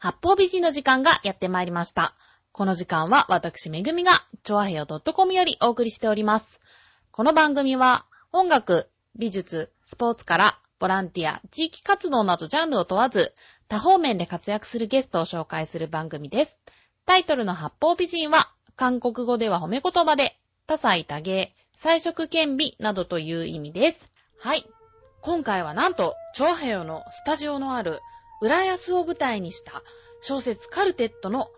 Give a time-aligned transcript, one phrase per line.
[0.00, 2.14] 八方美人の時間がやってまいりました。
[2.52, 4.12] この時間は私めぐみが、
[4.44, 6.60] ちょあへよ .com よりお送りしております。
[7.10, 13.34] この番組は、音楽、美術、スポーツから、ボランティア、地域活動などジャンルを問わず、
[13.66, 16.56] 多方面で活躍するゲストを紹介する番組です。
[17.04, 20.38] タイトルの八方美人は、韓国語では褒め言葉で、
[20.68, 24.12] 多彩多芸、彩色兼備などという意味です。
[24.38, 24.64] はい。
[25.22, 28.00] 今回はなんと、チョアヘヨのスタジオのある、
[28.40, 29.82] 浦安を舞台にした
[30.20, 31.50] 小説カルテットの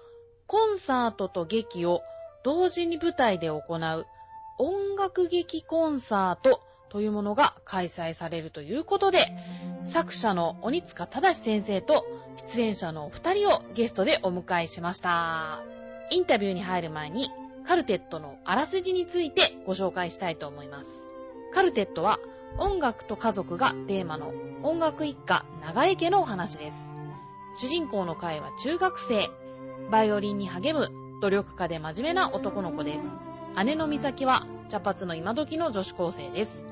[0.47, 2.03] コンサートと劇を
[2.43, 4.07] 同時に舞台で行う
[4.59, 9.27] 音楽劇コンサートというものが開催されるということで、
[9.85, 12.05] 作者の鬼塚正先生と
[12.37, 15.63] 出演者のお二人をゲストでお迎えしました。
[16.11, 17.31] インタビューに入る前に
[17.67, 20.89] カルテットのあらすじについてご紹介したいと思います。
[21.55, 22.19] カルテットは
[22.59, 24.33] 音楽と家族がテーマの
[24.63, 26.93] 音楽一家長江家のお話です。
[27.59, 29.31] 主人公の会は中学生。
[29.91, 30.91] バイオリンに励む
[31.23, 33.19] 努力家で真面目な男の子です。
[33.65, 36.67] 姉の美咲は茶髪の今時の女子高生です。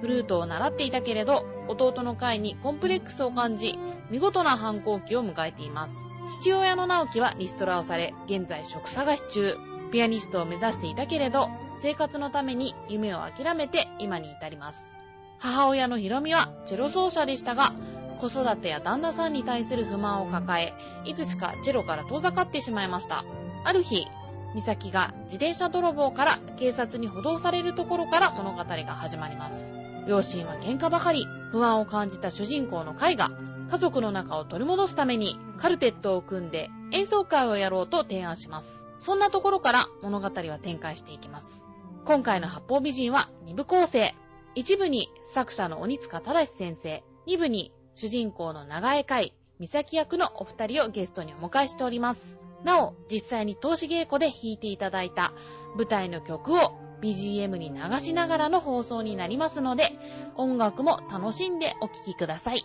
[0.00, 3.76] フルートを習っていたけれど、弟の会にコンプレックスを感じ、
[4.08, 5.94] 見事な反抗期を迎えています。
[6.40, 9.56] 父親の直樹はリストラをされ、現在職探し中。
[9.90, 14.92] ピアニストを目指していたけれど、生活のために夢を諦めて今に至ります。
[15.42, 17.72] 母親のひろみはチェロ奏者でしたが、
[18.20, 20.72] 子育てや旦那さんに対する不満を抱え、
[21.04, 23.24] いつしかチェロから遠ざかってしまいました。
[23.64, 24.06] ある日、
[24.54, 29.74] 美咲が自転車泥棒から警察に補導されるところから物語が始まります。
[30.06, 33.28] 両親は喧嘩ばかり、不安を感じた主人公のカイが、
[33.68, 38.84] 家族の仲を取り戻すためにカルテットを組んで演奏会をやろうと提案します。
[39.00, 41.66] そんなところから物語は展開していきます。
[42.04, 44.14] 今回の八方美人は2部構成。
[44.54, 52.36] 一部に作者の鬼塚正先生、二部に主人公の長江海、美咲役のお二人をゲストにお迎えしております。
[52.62, 55.32] なお、実際に投資稽古で弾いていただいた
[55.76, 59.92] 舞台の曲を BGM に流しながらの放送になりますので、
[60.36, 62.64] 音楽も楽しんでお聴きください。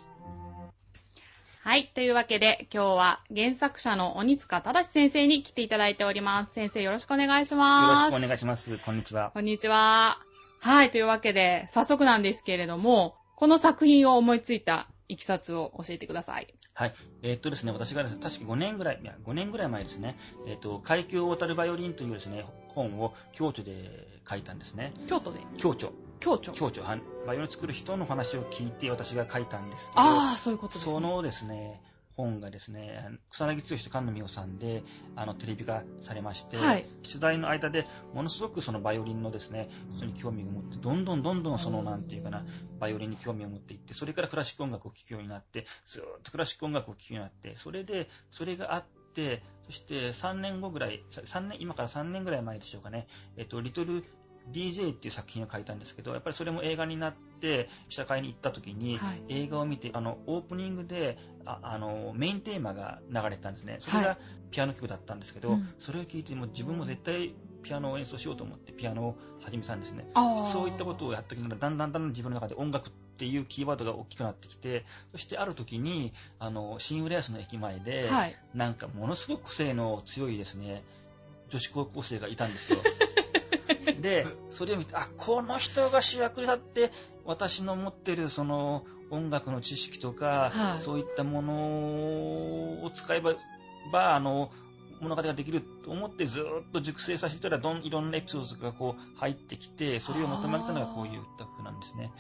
[1.61, 1.91] はい。
[1.93, 6.53] というわけで、今日は原作者の鬼塚正先生に来ていただいております。
[6.53, 8.11] 先生よろしくお願いしよろます。
[8.11, 8.77] しくお願いします。
[8.77, 9.31] こんにちは。
[9.33, 10.26] こんにちは。
[10.59, 10.91] はい。
[10.91, 16.53] というわけで、早速なんですけれども、この作品を思いついたいきさつを教えてください。
[16.73, 16.95] はい。
[17.23, 20.17] えーっとですね、私がですね、確か5年ぐらい、いや、5年ぐらい前ですね、
[20.47, 24.93] えーっと、海峡を渡るバイオリンというですね、本を京都で書いたんですね。
[25.07, 25.39] 京都で？
[25.57, 25.91] 京都。
[26.19, 26.51] 京都。
[26.51, 26.81] 京都。
[26.81, 30.93] はバイオリンを作る人の話を聞いて私が書いたんですけど、ああ、そういうことです、ね。
[30.93, 31.81] そのですね、
[32.17, 34.83] 本がですね、草薙剛と菅野美穂さんで、
[35.15, 36.85] あの、テレビ化されまして、はい。
[37.03, 42.43] 取材の間で、ものすごくそのバイオリンのですね、ことに興味を持って、どんどんどんどんその、なんていうかな、
[42.79, 54.03] バイオリンに興味を持っていって、それからクラシック音楽を聴くようになって、ずーっとクラシック音楽を聴くようになって、それで、それがあって、そして3年後ぐらい、3年、今から3年ぐらい前でしょうかね、えっと、リトル
[54.51, 63.77] DJ っていう作品を書いたんですけど、やっぱりそれも映画になって、試写会に行った時に、はい映画を見て、あの、オープニングで、ああの、メインテーマが流れてたんですね。
[63.81, 64.17] それはが
[64.51, 70.07] ピアノ曲だったんですけど、うんそれを聞いて、もう自分も絶対ピアノを演奏しようと思ってピアノを始めたんですね。
[70.53, 78.37] そういったことをやってきながら、だんだんだんだん自分の中で音楽っていうキーワードが大きくなってきて、そしてある時に、あの、新浦安の駅前で、はい。
[78.53, 80.83] なんかものすごく個性の強いですね、
[81.49, 82.79] 女子高校生がいたんですよ。
[83.93, 86.91] で、それを見て、あ、この人が主役に立って、
[87.25, 90.83] 私の持ってるその音楽の知識とか、はい。
[90.83, 91.53] そういったもの
[92.83, 93.35] を使えば、
[93.91, 94.51] ばあの、
[95.01, 102.11] 物語ができると思ってずーっと熟成させたらどんいろんなエピソードがこう入ってきてそれをまとめたのがこういう歌曲なんですね。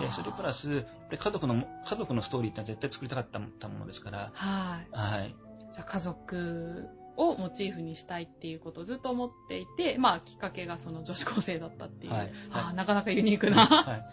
[0.00, 3.38] でそれプラス家族の家族のストーリーって絶対作りたかった
[3.68, 4.96] ものですから、はい。
[4.96, 5.34] はい、
[5.72, 12.12] じゃあ家族をモチーフにしたいっていうことをずっと思っていて、まあきっかけがその女子高生だったっていう。
[12.12, 13.66] はいあーなかなかユニークな。
[13.66, 14.04] はい、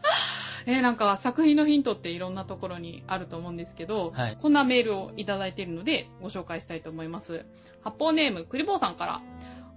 [0.71, 7.45] えーなんか作品のヒントっていろんなところにあると思うんですけど、はいこんなメールをいただいているのでご紹介したいと思います。
[7.83, 9.21] 発砲ネーム、クリボーさんから、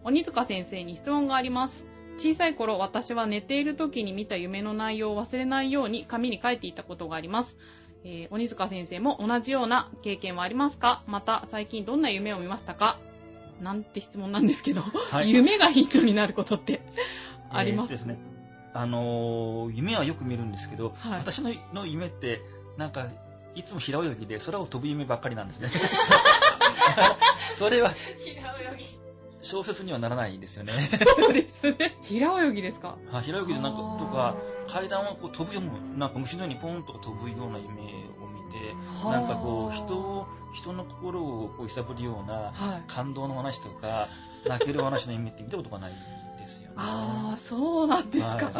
[0.04, 1.86] 鬼塚先生に質問があります。
[2.18, 7.58] 小さい頃、私は寝ている時に見た夢の内容を忘れないように紙に書いていたことがあります。
[8.04, 11.02] えー鬼塚先生も同じような経験はありますか？
[11.08, 12.98] また、最近どんな夢を見ましたか？
[13.60, 16.80] なんて質問なんですけど、はい夢がヒントになることって
[17.50, 17.92] あります？
[17.92, 18.18] えーとですね。
[18.74, 22.40] あのー夢はよく見るんですけど、はい私のの夢って、
[22.76, 23.06] なんか、
[23.54, 25.70] いつも平泳ぎで空を飛ぶ夢ばっかりなんですね。
[27.52, 28.42] それは平
[28.74, 28.84] 泳ぎ。
[29.42, 30.88] 小説にはならないですよね。
[31.18, 31.96] そうですね。
[32.02, 32.96] 平泳ぎですか？
[33.12, 34.34] あ平泳ぎでなんかとか、
[34.66, 35.64] 階段をこう飛ぶよう
[35.96, 37.85] な、なんか虫のようにポーンと飛ぶような夢
[39.05, 42.84] なんかこう、人を、人の心をこう揺さぶるようなはい。
[42.87, 44.08] 感動の話とか、
[44.46, 45.93] 泣けるお話の夢って見たことがない
[46.38, 46.75] ですよね。
[46.76, 48.46] ああ、そうなんですか。
[48.46, 48.55] はい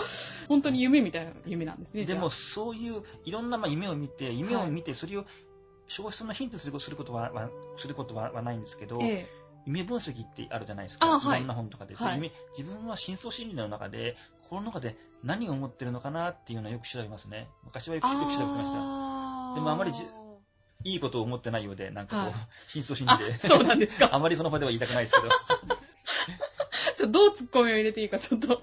[0.49, 2.05] 本当に夢みたいな夢なんですね。
[2.05, 5.25] でも、そういういろんなまあ夢を見て、夢を見て、それを
[5.89, 9.27] 消失のヒントするすることは、はすることははないんですけど、え
[9.67, 11.07] 夢分析ってあるじゃないですか。
[11.07, 11.95] あはいろんな本とかで。
[11.97, 17.49] はい夢自分は深層心理の中で、心の中で何を思ってるのかなっていうのをよく調べますね。
[17.65, 19.06] 昔はよくよく調べてました。
[19.57, 20.07] でもあまりじ
[20.85, 22.35] いいことを思ってないようで、なんかこう、はい
[22.69, 24.11] 深層心理あで。、そうなんですか。
[24.15, 25.29] あまりこの場では言いたくないですけど。
[26.97, 28.63] ちょっとどうツッコミを入れていいかちょっと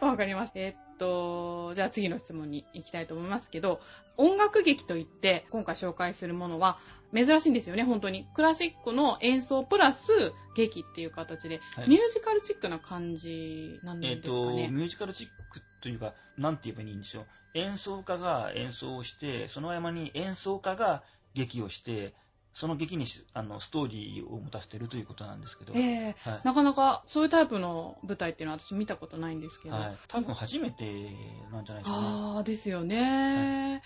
[0.00, 0.60] わかりました。
[0.60, 3.80] えっと、じゃあ次の質問に行きたいと思いますけど、
[4.16, 6.78] 音楽劇といって今回紹介するものは
[7.14, 8.26] 珍しいんですよね、本当に。
[8.34, 14.68] クラシックの演奏プラス劇っていう形で、はいミュージカルチックな感じなんえっ、ですかと、ね。
[14.68, 17.26] ミュージカルチックというか、なんて言えばいいんでしょう。
[17.52, 21.02] 演奏家が演奏をして、その合間に演奏家が
[21.34, 22.14] 劇をして、
[22.54, 29.74] その劇にしあのストーリーを持たせてるということなんですけど、ええはいなかなかそういうタイプの舞台っていうのは私見たことないんですけど。
[29.74, 31.10] はい、多分初めて
[31.52, 32.06] なんじゃないでしょうね。
[32.08, 33.82] ああ、ですよね。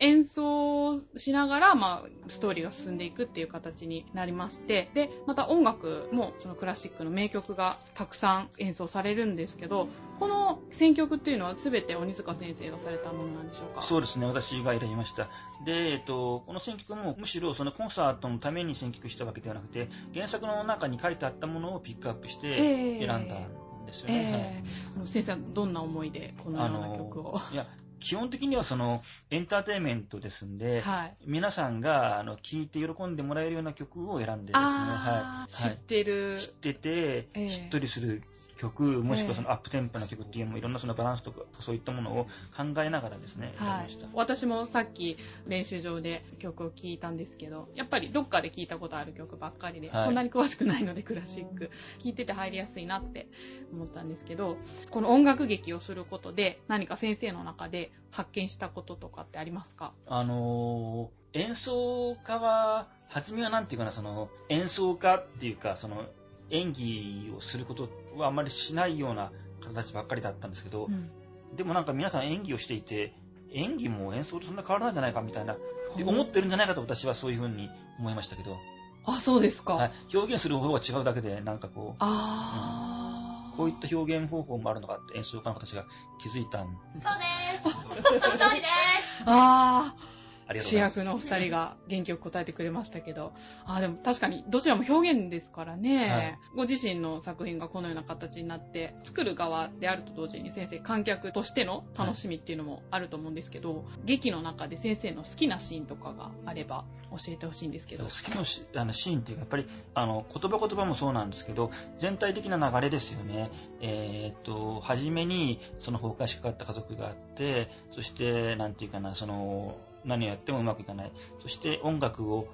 [0.00, 9.88] 演奏しながら、まあ、ストーリーが進んでいくっていう形になりまして、で、また音楽も、そのクラシックの名曲がたくさん演奏されるんですけど、
[10.18, 13.82] この選曲っていうのは全て鬼塚先生がされたものなんでしょうか？
[13.82, 15.28] そうですね、私が選びました。
[15.64, 24.62] で、えっと、この選曲もむしろそのコンサートのために選曲したわけではなくて、原作の中に書いてあったものをピックアップしてええ選んだんですよね。
[24.64, 27.40] ええあの先生はどんな思いでこのような曲を？
[27.52, 27.66] いや、
[28.04, 31.16] 基本的にはそのエンターテインメントですんで、はい。
[31.26, 35.52] 皆さんがあの聴いて喜んでもらえるような曲を選んでですね、はい。
[35.52, 36.38] 知ってる。
[36.38, 38.20] 知ってて、ええしっとりする
[38.64, 42.24] 曲、もしくはそのアップテンポな曲っていうのもいろんなそのバランスとかそういったものを
[42.56, 43.82] 考えながらですね、はい。
[43.84, 45.16] ました。、私もさっき
[45.46, 50.04] 練習場で曲を聴いたんですけど、やっぱりどっかで聴いたことある曲ばっかりで、はい。
[50.06, 51.70] そんなに詳しくないのでクラシック、
[52.02, 53.28] 聴いてて入りやすいなって
[53.72, 54.56] 思ったんですけど、
[54.90, 59.92] この音楽劇をすることで何か先生の中で発見したこととかってありますか？
[60.06, 66.04] あのー演奏家は、初めはなんていうかな、その、演奏家っていうか、その、
[66.50, 67.88] 演技をすること
[68.20, 69.30] はあんまりしないような
[69.64, 71.10] 形ばっかりだったんですけど、うん。
[71.56, 73.14] でもなんか皆さん演技をしていて、
[73.52, 75.56] 演技も演奏とそんな変わらないんじゃないかみたいな、
[75.96, 78.58] で思ってるんじゃないかと私はそういうふうに思いましたけど、
[79.06, 79.74] あ、そうですか。
[79.74, 83.54] はい、表現する方法が違うだけで、なんかこあー。
[83.54, 85.84] う、こういった表現方法もあるのかって演奏家の方たちが
[86.20, 87.12] 気づいたんそう
[87.52, 87.62] です。
[87.62, 89.22] その通りです。
[89.26, 90.04] あー。
[90.04, 90.13] あ
[90.52, 90.76] 主。
[90.76, 93.32] 役のお二人が元気よく答えてくれましたけど、
[93.66, 108.10] あーでも確かにどちらも表現ですからね、ご自身の作品がこのような形になって、作る側であると同時に先生、観客としての楽しみっていうのもあると思うんですけど、劇の中で先生の好きなシーンとかがあれば教えてほしいんですけど好。
[108.10, 113.50] きなしあのシーンっていうか、やっぱりあの言葉言葉もそうなんですけど、全体的な流れですよね。
[113.80, 121.12] えーっと、初めにその崩壊しかかった家族があって、そして、なんていうかな、その、何をやってもうまくいかない。
[121.42, 122.48] そして音楽を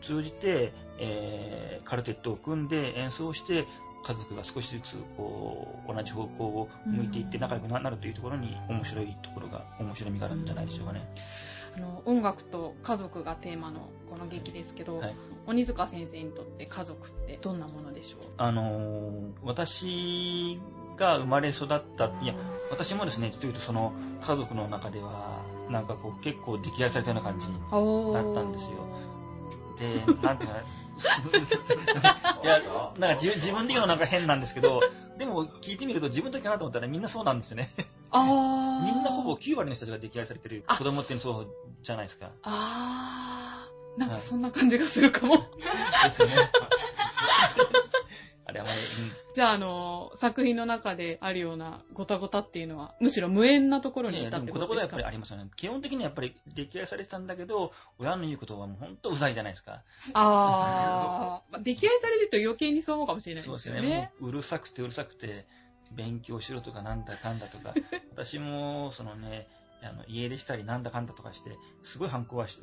[0.00, 3.66] 通じて、えーカルテットを組んで演奏して、
[4.02, 11.12] 家族が少しずつこう同じ方向を向いていって仲良くなるというところに面白いところが、面白みがあるんじゃないでしょうかね。
[11.76, 15.14] あの音楽と家族がテーマのこの劇ですけど、はい
[15.46, 18.26] 鬼塚先生にとって家族ってどんなものでしょう？
[18.36, 20.60] あのー私
[20.96, 22.34] が生まれ育った、いや、
[22.70, 28.70] 私もですね、実を言うとその家族の中では、なんかこう結構溺愛されたような感じだったんですよ。
[29.78, 30.60] で、なんていうかな、
[32.42, 32.60] いや、
[32.98, 34.80] なんか自自分で言うのなんか変なんですけど、
[35.16, 37.70] でも聞いてみると自分だけかなと思ったらみんなそうなんですよね。
[38.10, 38.84] あー。
[38.92, 41.48] みんなほぼ9割の人たちが溺愛されてる子供っていうのそう
[41.82, 42.30] じゃないですか。
[42.42, 44.00] あー。
[44.00, 45.36] なんかそんな感じがするかも。
[45.36, 46.34] ですよね。
[48.50, 48.86] あれあまり、うん
[49.34, 54.66] じゃあ、あの、作品の中であるようなごたごたっていうのは、むしろ無縁なところにいたってことですか？
[54.66, 55.48] 子供はやっぱりありますよね。
[55.56, 59.82] 基本的にはやっぱり溺愛されてたんだけど、親の言うことはもう本当うざいじゃないですか。
[60.14, 63.80] あ あ溺愛されてると余計にそう思うかもしれないそうでよね。
[63.82, 64.12] ですすよね。
[64.20, 65.46] もううるさくてうるさくて、
[65.92, 67.74] 勉強しろとかなんだかんだとか、
[68.12, 69.48] 私もそのね、
[69.82, 72.56] あの家出したりなんだかんだとかして、すごい反抗はし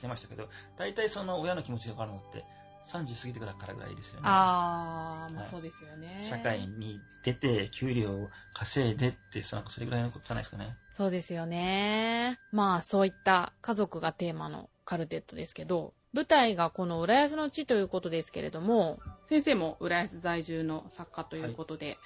[0.00, 2.44] てましたけど、大体その親の気持ちがわかるのって、
[2.86, 4.20] 30過ぎてからぐらいですよね。
[4.24, 6.28] あー、まあはいそうですよね。
[6.30, 10.76] 社会に出て、給料を稼いでって、そなんかそれぐらいのことじゃないですかね。
[10.92, 12.38] そうですよね。
[12.52, 21.98] まあそういった家族がテーマのカルテットですけど、舞台がこの浦安の地ということですけれども、先生も浦安在住の作家ということで、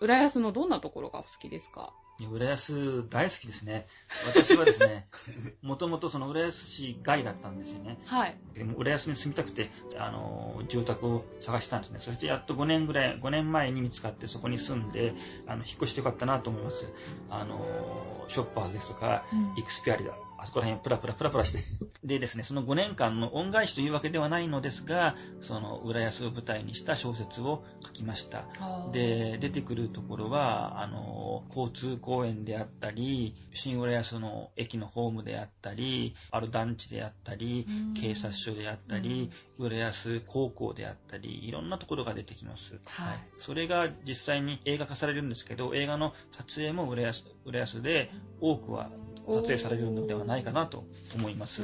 [0.00, 1.92] 浦安のどんなところがお好きですか？
[2.26, 3.86] 浦安大好きですね。
[4.26, 5.08] 私はですね、
[5.62, 7.98] もともとその浦安市外だったんですよね。
[8.06, 8.36] はい。
[8.54, 12.00] でも浦安に住みたくて、あの、住宅を探したんですね。
[12.00, 15.14] そしてやっと5年ぐらい、5年前に見つかってそこに住んで、
[15.46, 16.86] あの、引っ越してよかったなと思います。
[17.30, 21.64] あの、ショッパーズですとか、うんイクスピアリだ、あそこら辺をプラプラプラプラして。
[22.04, 28.44] でですね、その5年間の恩返しというわけではないのですが、その浦安を舞台にした小説を書きました。
[28.92, 42.78] で、出てくるところは、あの、交通公園であったり、新浦安の駅のホームであったり、ある団地であったりうん、警察署であったり、浦安高校であったり、いろんなところが出てきます。
[42.84, 48.90] はいそれが実際に映画化されるんですけど、映画の撮影も浦安浦安で多くは
[49.36, 51.62] 撮影されるのではないかなと思います。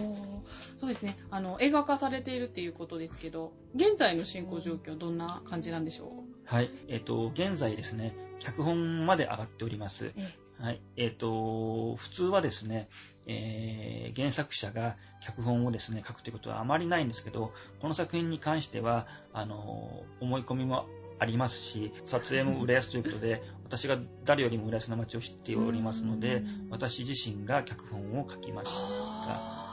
[0.80, 1.16] そうですね。
[1.30, 6.08] あの、映画化されているっていうことですけど、現在の進行状況どんな感じなんでしょう？
[6.44, 6.70] はい。
[6.88, 10.12] えっ、と、現在ですね、脚本まで上がっております。
[10.16, 10.80] えはい。
[10.96, 12.88] えっ、と、普通はですね、
[13.26, 20.86] えー原作者が脚本をですね、書くということはあまりないんですけど、この作品に関しては、あの、思い込みも
[21.18, 28.78] ありますし、撮影も浦安ということで、私が誰よりも浦安の街を知っておりますので、私自身が脚本を書きました。
[28.80, 29.64] はい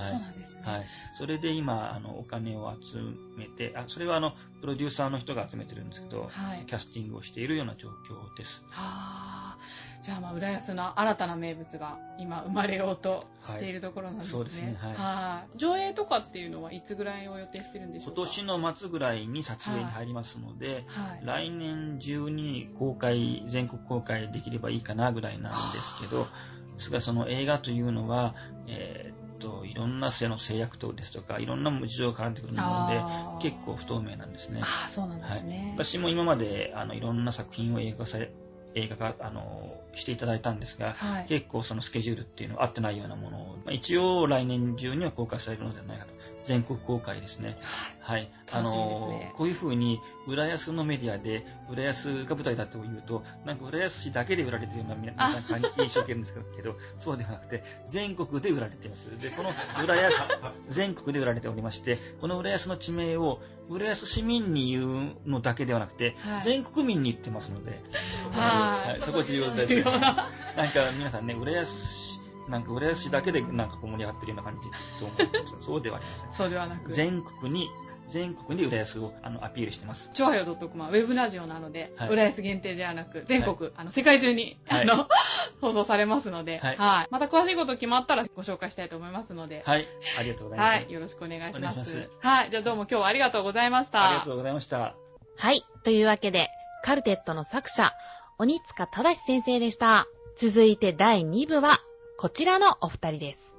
[0.00, 0.62] そうなんですね。
[0.64, 0.86] はい。
[1.14, 2.98] それで今、あの、お金を集
[3.36, 8.62] めて、あ、それはあの、プロデューサーの人が集めてるんですけど、はいキャスティングをしているような状況です。
[8.72, 9.37] ああ、
[10.02, 14.32] じゃあまあ、浦安の新たな名物が今生まれようとしているところなんですね。
[14.32, 18.20] そうですねはいはい上映とかっていうのはいつぐらいを予定してるんでしょうか？
[18.20, 21.20] 今年の末ぐらいに撮影に入りますので、はい。
[21.24, 26.24] 来年中に公開、全国公開できればいいかなぐらいなんですけど、
[26.76, 28.34] ですがその映画というのは、
[28.68, 34.60] えーっと、いろんな性の制約等ですとか、いろんな事情が絡んでくるもので、結構不透明なんですね。
[34.62, 35.74] ああ、そうなんですね。
[35.76, 38.32] 私も今まであのいろんな作品を映画化され、
[38.74, 41.26] 映画化あのしていただいたんですが、はい。
[41.26, 46.17] 結構そのスケジュールっていうのは合ってないようなものを、まあ一応来年中には公開されるのではないかと。
[46.48, 47.58] 全国公開ですね。
[48.00, 48.30] はい。
[48.50, 59.10] あのねこういう風に、浦安のメディアで、浦安が舞台だと言うと、なんか浦安市だけで売られているようなみななんか印象を受けるんですけど、 そうではなくて、全国で売られています。
[59.20, 59.50] で、この
[59.84, 60.22] 浦安、
[60.70, 67.82] 全国で売られておりまして、この浦安の地名を、浦安市民に言うのだけではなくて、はい全国民に言ってますので、
[68.32, 69.74] はいそこ重要です。
[69.84, 72.17] なんか皆さんね、浦安市、
[72.48, 76.32] なんか浦安市だけでなんかこう盛り上がってるような感じと思ってますそうではありません。
[76.32, 76.90] そうではなく。
[76.90, 77.68] 全国に、
[78.06, 80.10] 全国に浦安をあのアピールしてます。
[80.14, 85.08] 超はよ .com はウェブラジオなので、はい浦安限定ではなく、全国、あの、世界中に、はいあの、
[85.60, 86.76] 放送されますので、はい
[87.10, 89.86] また詳しいこと決まったらご紹介したいと思いますので、はい、
[90.18, 90.74] ありがとうございます。
[90.76, 91.58] はい、よろしくお願いします。
[91.58, 94.06] お願いしますはい、じゃあどうも今日はありがとうございました。
[94.06, 94.94] ありがとうございました。
[95.36, 95.62] はい。
[95.84, 96.48] というわけで、
[96.82, 97.92] カルテットの作者、
[98.38, 100.06] 鬼塚正先生でした。
[100.36, 101.78] 続いて第2部は、
[102.20, 103.54] こちらのお二人です。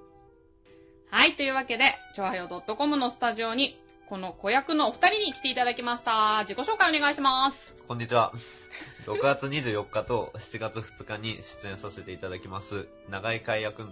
[1.09, 6.41] はい、というわけで、ちょわよ .com のスタジオに、この子役のお二人に来ていただきました。
[6.41, 7.73] 自己紹介お願いします。
[7.87, 8.33] こんにちは。
[9.07, 13.87] 6月24日と7月2日に出演させていただきます、長井海役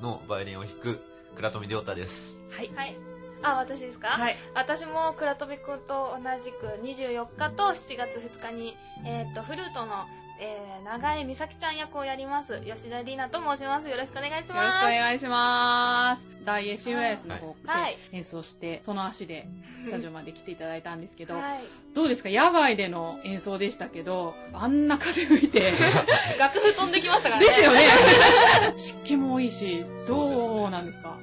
[0.00, 1.00] のバイオリンを弾く、
[1.34, 2.40] 倉富亮太です。
[2.52, 2.70] はい。
[2.76, 2.96] はい。
[3.42, 4.06] あ、私ですか？
[4.06, 4.36] はい。
[4.54, 10.06] 私も倉飛くんと同じく24日と7月2日に、えっ、と、フルートの、
[10.44, 12.58] えー、長江美咲ちゃん役をやります。
[12.62, 13.88] 吉田里奈と申します。
[13.88, 14.76] よろしくお願いしよろます。
[14.76, 16.44] しくお願いします。
[16.44, 19.46] 大英 COS の方ではい演奏して、その足で
[19.84, 21.60] スタジオまで来ていただいたんですけど、はい。
[21.94, 22.28] どうですか？
[22.28, 25.70] 野外での演奏でしたけど、あんな風吹いて、
[26.40, 27.46] 楽譜飛んできましたからね。
[27.46, 27.80] ですよね。
[28.76, 31.16] 湿気も多いし、どうなんですか？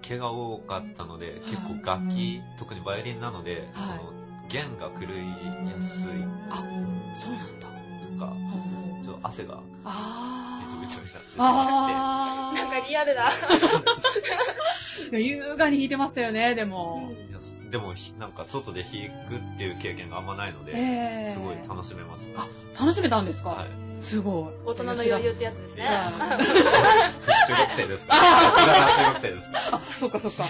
[0.00, 4.12] 毛が多かったので、結構楽器、特にバイオリンなので、その、
[4.48, 6.10] 弦が狂いやすい
[6.48, 7.66] あ、そうなんだ。
[8.18, 8.32] とか、
[9.04, 11.20] ちょっと汗があめちゃめちゃー。
[11.20, 12.56] 出てしまって、あー。
[12.62, 13.30] なんかリアルだ。
[15.12, 17.12] 優雅に弾いてましたよね、でも。
[17.70, 18.92] でも、ひなんか外で弾
[19.28, 22.42] くっていう経験があんまないので、えーすごい楽しめました。
[22.42, 22.46] あ
[22.80, 23.68] 楽しめたんですか、はい。
[24.00, 24.68] すごい。
[24.68, 25.84] 大人の余裕ってやつですね。
[27.46, 28.14] 中学生ですか？
[28.16, 29.58] 中学生ですか？
[29.72, 30.44] あ、そっかそっか。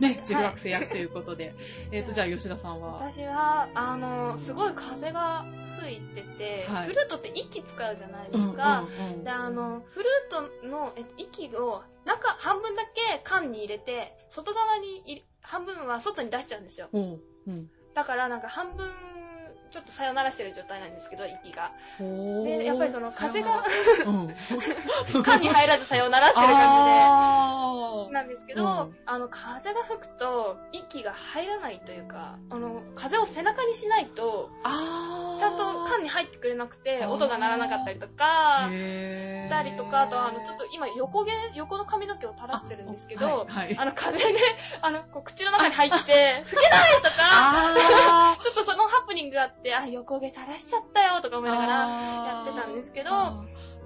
[0.00, 1.54] ね、中学生役ということで。
[1.92, 2.94] えっ、と、じゃあ吉田さんは？
[2.98, 5.44] 私は、あの、すごい風が
[5.80, 8.80] 吹いてて、はいフルートって息使うじゃないですか。
[8.80, 16.88] うんうんうんで、あの、フルートのえ息を中、半分だけ缶に入れて、外側にい、半分は外に出しちゃうんですよ。
[16.92, 18.86] うんうんだからなんか半分
[19.70, 21.72] ちょっとさよならしてる状態なんですけど、息が。
[21.98, 23.64] で、やっぱりその風が、
[24.06, 24.34] うん。
[25.22, 28.12] 缶に入らずさよならしてる感あじで。
[28.12, 28.96] なんですけど、うん。
[29.06, 34.50] あの、風が吹くと、息が入らないというか、あの、風を背中にしないと、
[35.38, 44.24] ちゃんと缶に入ってくれなくて、音が鳴らなかったりとか、したりとか、あとあの、ちょっと今横毛、横の髪の毛を垂らしてるんですけど、あの、風で、
[44.80, 53.10] あの、口の中に入って、吹けないとか、あ ちょっとそのハプニングがあって、あ、横毛垂らしちゃったよとか思いながらややってたんですけど、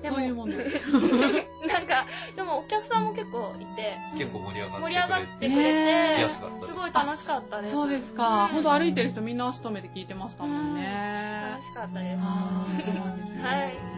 [0.03, 0.57] でもそういうもんね。
[1.67, 4.89] なんか、でもお客さんも結構いて、結構盛り上がってくれて。
[4.89, 7.73] 盛り上がってくれねて、すすすごい楽しかったです。
[7.73, 8.45] そうですか。
[8.45, 11.63] うんほんと歩いてる人みんな足止めて聞いてましたもんね楽。
[11.65, 12.23] しかったです。
[12.23, 13.43] そうなんですね。
[13.43, 13.93] はい。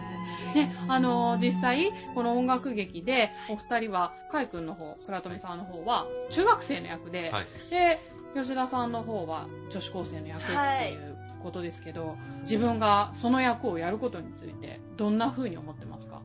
[0.54, 7.46] ね、あのー実際、この音楽劇で、お二人は、カイ君の方、倉富さんの方は、中学生の役で、はい。
[7.70, 7.98] で、
[8.34, 11.13] 吉田さんの方は、女子高生の役ってはいいう
[11.44, 16.20] ことですけど、自分がその役をやることについて、どんな風に思ってますか？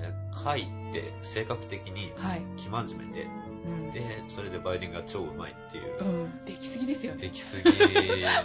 [0.00, 0.60] えーカイ
[0.90, 2.42] って性格的にはい。
[2.56, 3.26] 生真面目で、
[3.66, 3.92] うん。
[3.92, 6.44] で、それでバイオリンが超うまいっていうう、ん。
[6.44, 7.22] できすぎですよね。
[7.22, 7.64] できすぎ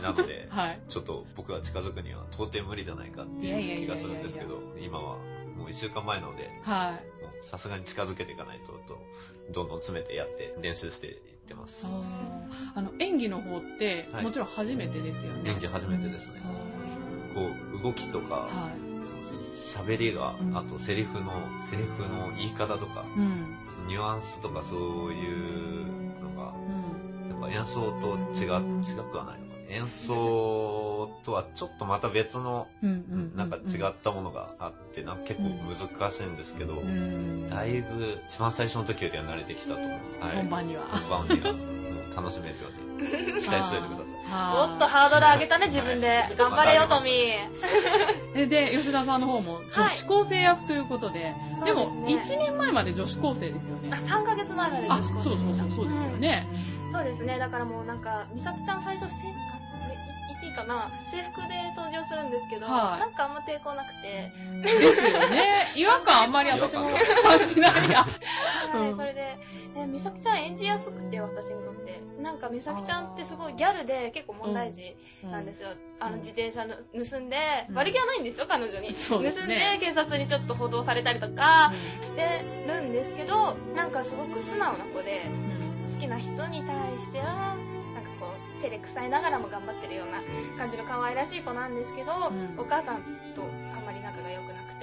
[0.02, 0.80] なので、 はい。
[0.88, 5.18] ちょっと僕が近づくには到底無理じゃないかっていう気がするんですけど、今は
[5.56, 7.13] もう一週間前なので、はい。
[7.44, 9.06] さすがに近づけていかないと、と
[9.52, 11.94] どんどん詰めてやって練習していってます。
[12.74, 15.52] あの、演技の方って、はいもちろん初めてですよね。
[15.52, 16.42] 演技初めてですね。
[16.44, 16.74] あ
[17.36, 19.06] こう、動きとか、ーはい。
[19.06, 19.22] その
[19.86, 21.32] 喋りが、あとセリフの、
[21.66, 23.58] セリフの言い方とか、うん。
[23.88, 24.80] ニュアンスとかそう
[25.14, 25.86] いう
[26.24, 27.30] のが、うん。
[27.30, 29.53] やっぱ演奏と違う、違くはないのかな。
[29.70, 32.68] 演奏とはちょっとまた別の。
[33.36, 37.50] なんか違ったものがあって、なんか結構難しいんですけど、うん。
[37.50, 39.90] だいぶ一番最初の時よりは慣れてきたと思う。
[40.20, 40.36] はい。
[40.38, 40.84] 本番には。
[40.84, 44.16] 本番には、もう楽しめるように期待しておいてください。
[44.32, 46.36] あーおっと、ハードル上げたね、自分ではい。
[46.36, 48.34] 頑張れよ、トミー。
[48.34, 51.30] でで、吉田さんの方も女子高生役ということで、は
[51.62, 53.96] いでも、そうですね1年前まで女子高生ですよねあ、。
[53.96, 56.48] 3ヶ月前まであ、女子そうそうそう、高生でしたそうですよね。
[56.68, 57.40] うんそうですね。
[57.40, 59.34] だからもうなんか、美咲ちゃん最初せ、あい
[60.30, 64.32] 言っていいかな制服で登場するんですけど、はいなんかあんま抵抗なくて、
[64.62, 65.72] ですよね。
[65.76, 66.90] 違和感あんまり私も
[67.24, 68.06] 感じないや。
[68.72, 69.38] はい、うんそれで、
[69.76, 71.84] え、美咲ちゃん演じやすくて、私にとって。
[72.22, 75.70] なんか美咲ちゃんってすごいギャルで結構問題児なんですよ。
[76.00, 77.38] あの、うん自転車の盗んで、
[77.70, 78.94] うん悪気はないんですよ、彼女に。
[78.94, 87.56] そうです盗んねで警察にちょっと補導されたりとかしてるんですけど、なんかすごく素直な子で、うん好きな人に対しては、
[87.94, 90.22] なんかこう、照れくさいながらも頑張ってるような
[90.58, 92.60] 感じの可愛らしい子なんですけど、うん。
[92.60, 93.04] お母さん
[93.36, 93.42] と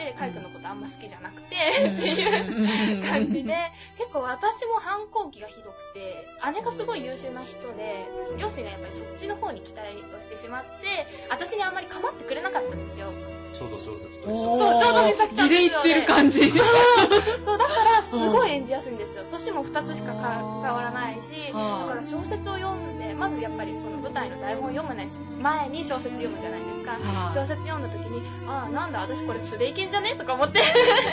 [0.01, 1.99] て、カイ君のことあんま好きじゃなくて、うん。
[1.99, 3.57] っていう感じで、
[3.99, 8.09] 結構私も反抗期がひどくて、姉がすごい優秀な人で、
[8.39, 13.13] 両親がやっぱりそっちの方に期待をしてしまって、私にあんまり構ってくれなかったんですよ。
[13.53, 14.59] ちょうど小説と一緒。
[14.59, 16.51] そうちょうど美咲ちゃん地で言ってる感じ。
[16.51, 19.25] そう、だからすごい演じやすいんですよ。
[19.31, 24.97] 年も2つしかわらないし、だはいから小説を読んで、まずやっぱりその舞台の台本を読む
[25.43, 26.93] 前に小説読むじゃないですか。
[26.93, 30.17] はい小説読んだ時に、ああ、なんだ、私これ素でいけんじゃね？
[30.17, 30.61] とか思って、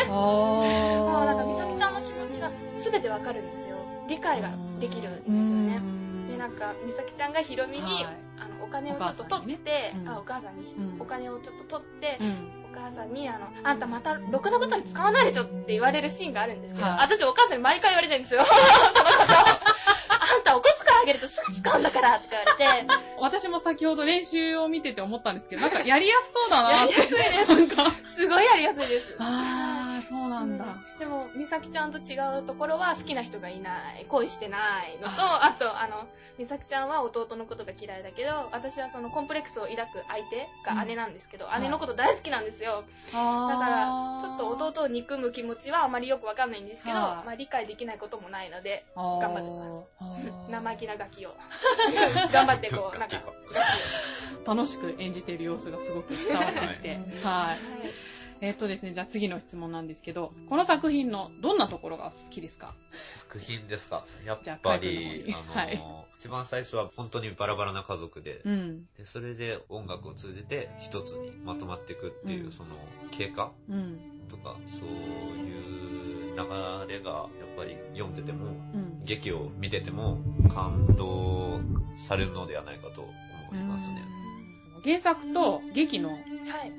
[0.07, 0.65] もう
[1.27, 3.75] なんか美咲ちゃんの気持ちがすべてわかるんですよ。
[4.07, 5.81] 理解ができるんですよね。
[6.31, 12.65] で、なんか、美咲ちゃんがヒロミに、はいあの、お金をちょっと取って、お母さんにねうんあ、お母さんに、うんお金をちょっと取って、うん。
[12.71, 18.43] お母さんに、あの、あんたまた、ろくなことに使わないでしょって言われるシーンがあるんですけど、はい私お母さんに毎回言われてるんですよ。
[18.95, 20.06] そのことを。
[20.35, 22.87] あんたお小遣いあげるとすぐ使うんだからって言われて、
[23.19, 26.93] 私も先ほど練習を見てて思ったんですけど、 なんかやりやすそうだなって。
[26.93, 27.55] やりやすいです。
[27.55, 27.91] なんか。
[28.05, 29.15] すごいやりやすいです。
[29.19, 30.65] あー、そうなんだ。
[30.99, 42.83] でも、美咲ちゃんと違うところは好きな人がいない、恋してないのと、あと、あの、美咲ちゃんは弟のことが嫌いだけど、私はそのコンプレックスを抱く相手が姉なんですけど、うん姉のこと大好きなんですよ。
[43.11, 49.81] だだから、ちょっと弟を憎む気持ちはあまりよくわかんないんですけど、はいまあ理解できないこともないので、頑頑張ってます。
[50.67, 51.35] す生意気なガキを。
[52.31, 53.21] 頑張ってこう、なんか、
[54.45, 56.89] 楽しく演じている様子がすごく伝わってきて。
[56.89, 56.99] はい。
[57.23, 57.59] はい
[58.39, 62.75] えっとですね、じゃあ次の質問なんですけど、この作品のどんなところが好きですか？
[63.23, 64.05] 作品ですか？
[64.25, 68.85] やっぱり、あの、一番最初は本当にバラバラな家族で、うん。
[68.95, 72.75] でそれで音楽を通じて一つにまとまっていくっていう、うんその
[73.09, 73.51] 経過？
[73.69, 73.99] うん。
[74.29, 78.86] とか、そういう流れがやっぱり読んでても、うん。
[79.07, 80.19] 劇を見てても
[80.53, 81.59] 感動
[82.07, 83.01] されるのではないかと
[83.51, 84.03] 思いますね。
[84.11, 84.27] うん
[84.83, 86.21] 原作と劇のはい。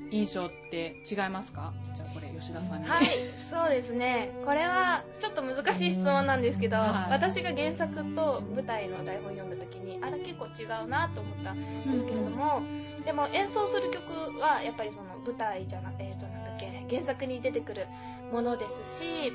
[0.09, 1.73] 印象って違いますか？
[1.93, 2.87] じゃあこれ吉田さんに。
[2.87, 3.05] はい、
[3.37, 4.31] そうですね。
[4.45, 12.63] これはちょっと難しい質問なんですけど、はい私が原作と舞台の台本を読んだ時に、あれ結構違うなと思ったんですけれども、
[13.05, 17.85] でも演奏する曲はやっぱりその舞台じゃなくて、えっ、となんだっけ原作に出てくる
[18.31, 19.33] ものですし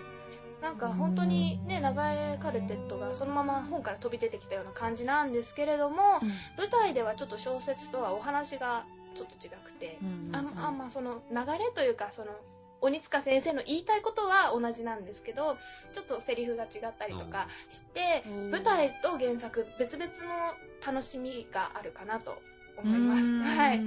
[0.62, 6.20] なんか本当にね長江カルテットがそのまま本から飛び出てきたような感じなんですけれども、
[6.56, 9.98] 舞台ではちょっと小説とはお話がちょっと違くて、
[10.32, 12.32] あんあんまその流れというかその
[12.80, 15.56] 鬼塚先生の言いたいことは同じなんですけど
[15.94, 18.50] ちょっとセリフが違ったりとかして、うん。
[18.50, 20.54] 舞台と原作別々の
[20.86, 22.36] 楽しみがあるかなと
[22.76, 23.40] 思います。
[23.42, 23.82] はい。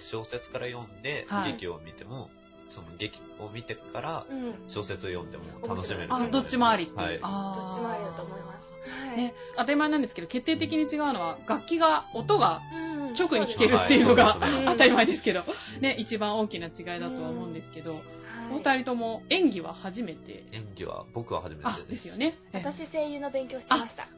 [0.00, 1.52] 小説から読んではい。
[1.52, 2.30] 劇を見ても、
[2.68, 4.54] その劇を見てからうん。
[4.68, 6.14] 小説を読んでも楽しめる。
[6.14, 6.98] あ、どっちもありっていう。
[6.98, 7.18] はい。
[7.18, 8.72] どっちもありだと思います。
[9.06, 9.16] はい。
[9.16, 15.42] ね、当たり前なんですけど、決定的に違うのは、楽器が、音がうん直に弾けるっていうのが、当たり前ですけど、
[15.80, 18.02] ね、一番大きな違いだとは思うんですけど、はい
[18.50, 21.88] お二人とも演技は初めて、演技は僕は初めてあで、す。
[21.90, 22.38] ですよね。
[22.52, 24.08] え私声優の勉強してました。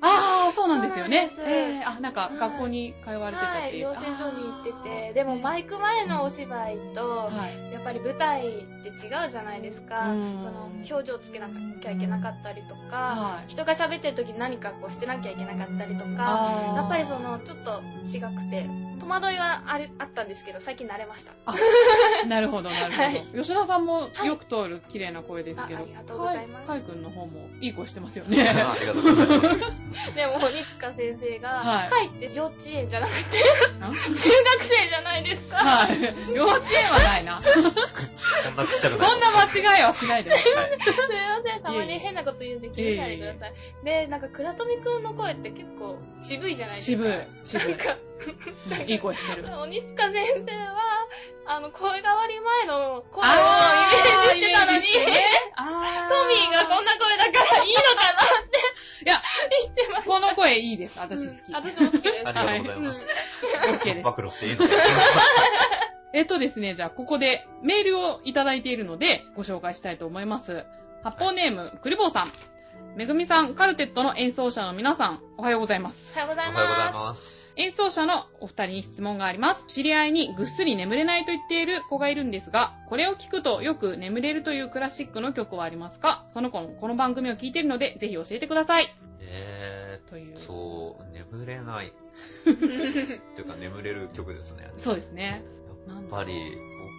[0.00, 1.28] ああ、そうなんですよね。
[1.40, 3.82] えーあ、なんかはい学校に通われてたはい、っていう。
[3.84, 7.72] 養成所に行ってあて、ーでもマイク前のお芝居と、はい。
[7.72, 8.50] やっぱり舞台っ
[8.82, 10.10] て違うじゃないですか。
[10.10, 11.48] うんその表情つけな
[11.80, 21.32] きゃいけなかったりとか、はい人が喋ってる時に何かこうしてなきゃいけなかったりとか、やっぱりそのちょっと違くて、戸惑いはあれあったんですけど、最近慣れました。
[22.26, 23.02] なるほど、なるほど。
[23.02, 28.48] はい吉田さんもよく通る綺麗な声ですけど、あありがとうございますかいくんの方もいい声してますよね。
[28.48, 29.60] ありがとうございます。
[30.14, 33.38] でも、鬼塚先生が、はい会って幼稚園じゃなくて、
[33.80, 34.22] あ中学
[34.60, 35.56] 生じゃないですか。
[35.56, 36.34] はい。
[36.34, 37.42] 幼稚園はないな。
[37.44, 39.10] そんなちっちゃくない。
[39.10, 40.30] そんな間違いはしないで。
[40.30, 40.40] はい。
[40.40, 40.62] すいま
[41.44, 43.54] せん、たまに変なこと言うんで気にしないでください。
[43.84, 47.02] で、なんか、倉富くんの声って結構渋いじゃないですか。
[47.02, 47.26] 渋い。
[47.44, 47.78] 渋いなん。
[47.78, 47.96] か、
[48.86, 49.48] いい声してる。
[49.60, 51.06] 鬼塚先生は、
[51.46, 55.24] あの、声変わり前の声をイメージしてたのに、イメージしてね
[55.56, 58.58] あトミーがこんな声だからいいのかなって
[59.04, 59.22] いや、
[59.62, 60.10] 言ってました。
[60.10, 60.98] この声いいです。
[60.98, 61.48] 私好き。
[61.48, 62.28] うん私も好きです。
[62.28, 63.08] ありがとうございます。
[63.66, 64.04] OK です。
[64.04, 64.74] 暴露していいのか
[66.14, 70.64] えっとですね、じゃあここでメールをいただいているのでご紹介したいと思います。
[71.04, 72.32] 発砲ネーム、クリボーさん。
[72.96, 76.12] めぐみさん、カルテットの演奏者の皆さん、おはようございます。
[76.16, 77.37] おはようございおはようございます。
[77.58, 79.64] 演奏者のお二人に質問があります。
[79.66, 86.24] 知り合いにぐっすり眠れないと言っている子がいるんですが、これを聞くとよく眠れるというクラシックの曲はありますか？
[86.32, 88.94] その子のこの番組を聞いているので、ぜひ教えてください。
[89.20, 90.36] えという。
[90.36, 91.88] ー、そう、眠れない。
[92.48, 92.54] っ
[93.34, 94.70] ていうか眠れる曲ですね。
[94.76, 95.42] そうですね。
[95.88, 96.34] やっぱり、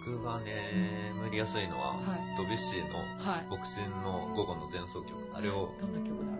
[0.04, 2.36] 僕が眠りやすいのは、はい。
[2.36, 3.46] ドビュッシーのはい。
[3.48, 5.14] 牧師の午後の前奏曲。
[5.34, 6.39] あれを、どんな曲だろ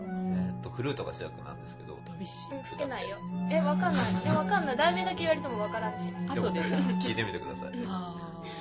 [0.61, 3.17] と、フルートが主役なんですけど、ドビッシうん吹けないよ。
[3.49, 4.03] え、わかんない。
[4.25, 4.77] え、わかんない。
[4.77, 6.07] 題名だけ言われてもわからんし。
[6.07, 6.33] ー。
[6.33, 6.61] でも後で。
[6.61, 7.69] 聞いてみてください。
[7.87, 8.15] あ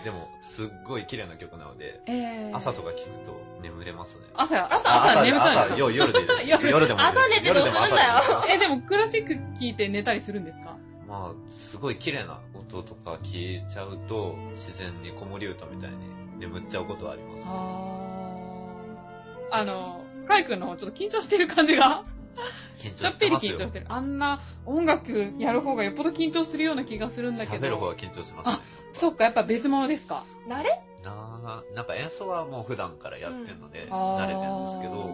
[0.05, 2.13] でも、すっごい綺麗な曲なので、ー
[2.49, 4.25] えー、朝とか聞くと眠れますね。
[4.35, 6.51] 朝、朝、朝眠っちゃうんですか夜夜でいいです。
[6.51, 7.19] 夜夜でもいいです。
[7.19, 10.77] 朝寝てどうするんだよえ、でもクラシック聞いて寝たりするんですか？
[11.07, 15.97] まあ、すごい綺麗な音とか聞いちゃうと、自然に子守歌みたいに
[16.39, 17.45] 眠っちゃうことはあります。
[17.47, 19.55] あー。
[19.57, 22.05] あの、カイ君の方ちょっと緊張してる感じが、
[22.79, 23.57] 緊ちょっぴり張してますよ。
[23.57, 23.87] 緊張してる。
[23.88, 27.66] あんな音楽やる方がよっぽど緊張するような気がするんだけど。
[27.66, 28.62] 喋る方が緊張しますね。
[28.93, 30.23] そっか、やっぱ別物ですか？
[30.49, 30.81] 慣れ？
[31.05, 35.11] ななんか演奏はもう普段からやってるので、慣れてるんですけど、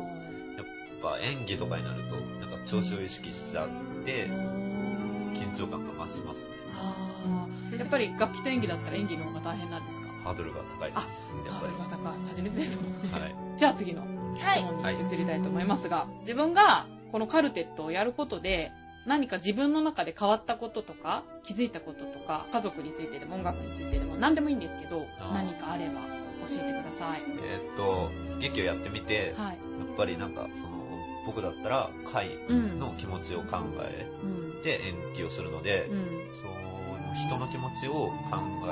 [0.57, 0.67] やっ
[1.03, 3.69] ぱ演技とかになると、なんか調子を意識しちゃっ
[4.05, 6.51] て、緊張感が増しますね。
[6.75, 10.07] あーやっぱり楽器と演技だったら演技の方が大変なんですか？
[10.25, 11.01] ハードルが高いです。
[11.47, 11.73] やハーっぱり。
[11.73, 12.29] ドルが高い。
[12.29, 13.09] 初めてですもんね。
[13.13, 13.35] はい。
[13.57, 14.16] じゃあ次のはい。
[14.39, 18.73] 質問に移りたいと思いますが、自分がこのカルテットをやることで、
[19.07, 26.01] 何か自分の中で変わったこととか、気づいたこととか、家族についてでも音楽についてでも何でもいいんですけど、何かあれば
[26.49, 27.21] 教えてください。
[27.43, 29.57] えーっと、劇をやってみて、やはい。
[29.57, 30.77] っぱりなんか、その、
[31.25, 32.79] 僕だったら、会うん。
[32.81, 34.27] の気持ちを考えう
[34.59, 34.63] ん。
[34.63, 36.05] て演技をするので、うん。
[36.43, 38.13] その人の気持ちを考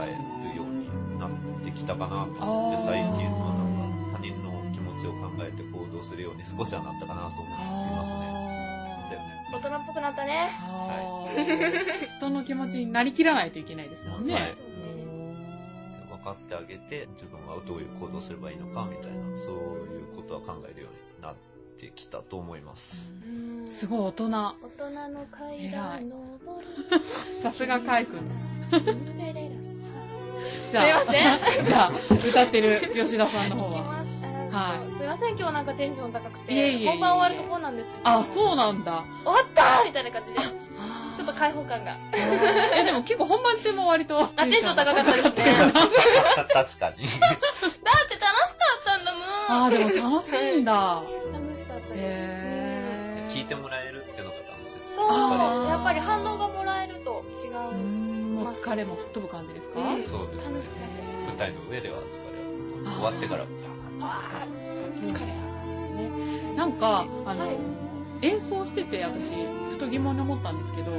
[0.02, 1.30] えるようになっ
[1.64, 3.53] てきたかなと思って、最近は
[4.98, 8.44] 人の気持ちを考えて行動するように少しはなったかなと思いますね。
[9.10, 9.46] だよね。
[9.52, 10.50] 大人っぽくなったね。
[10.60, 14.34] あー人の気持ちになりきらないといけないですもんね。
[14.34, 15.14] はいうん
[16.10, 21.36] 分かってあげて、自分はどういう行動すればいいのかみたいな、そういうことは考えるようになっ
[21.78, 23.12] てきたと思います。
[23.26, 24.28] うんすごい大人。
[24.30, 27.02] 大人の階段登る。
[27.42, 28.20] さすがカイ君。
[28.70, 28.84] すい
[30.74, 31.92] ませんじゃあ、
[32.28, 33.93] 歌ってる吉田さんの方は。
[34.54, 36.54] はいすいません、今日なんかテンション高くて。
[36.54, 37.98] いえいえいえ本番終わるとこなんです。
[38.04, 39.04] あ、そうなんだ。
[39.24, 40.38] 終わったーみたいな感じで。
[40.38, 41.96] ちょっと開放感が。
[42.12, 44.20] え、でも結構本番中も割と。
[44.20, 45.44] あ、テンション高かったですね。
[45.72, 46.54] 確かに。
[46.54, 47.00] だって楽しか
[48.80, 49.64] ったんだもん。
[49.64, 51.02] あー、でも楽しいんだ。
[51.32, 53.34] 楽しかったです。
[53.34, 57.52] 聞いてもらえるっていうのが楽しいですそうあやっぱり反応がもらえると違う
[58.34, 60.60] もう疲れも吹っ飛ぶ感じですか、うんそうですね
[61.26, 62.34] 舞台の上では疲れ
[62.94, 63.44] 終わってから
[64.00, 64.46] あ
[65.02, 67.58] 疲れねなんか、あの、はい
[68.22, 69.34] 演奏してて私、
[69.70, 70.50] ふと疑問に思った。
[70.50, 70.92] んですけど、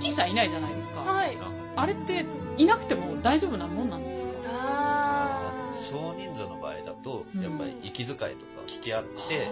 [0.00, 1.00] 指揮者いないじゃないですか。
[1.00, 1.36] はい
[1.76, 2.24] あれって、
[2.56, 5.52] いなくても大丈夫なもんなんですか
[5.90, 8.30] 少人数の場合だとやっぱり息遣いとか
[8.66, 9.48] 聞き合って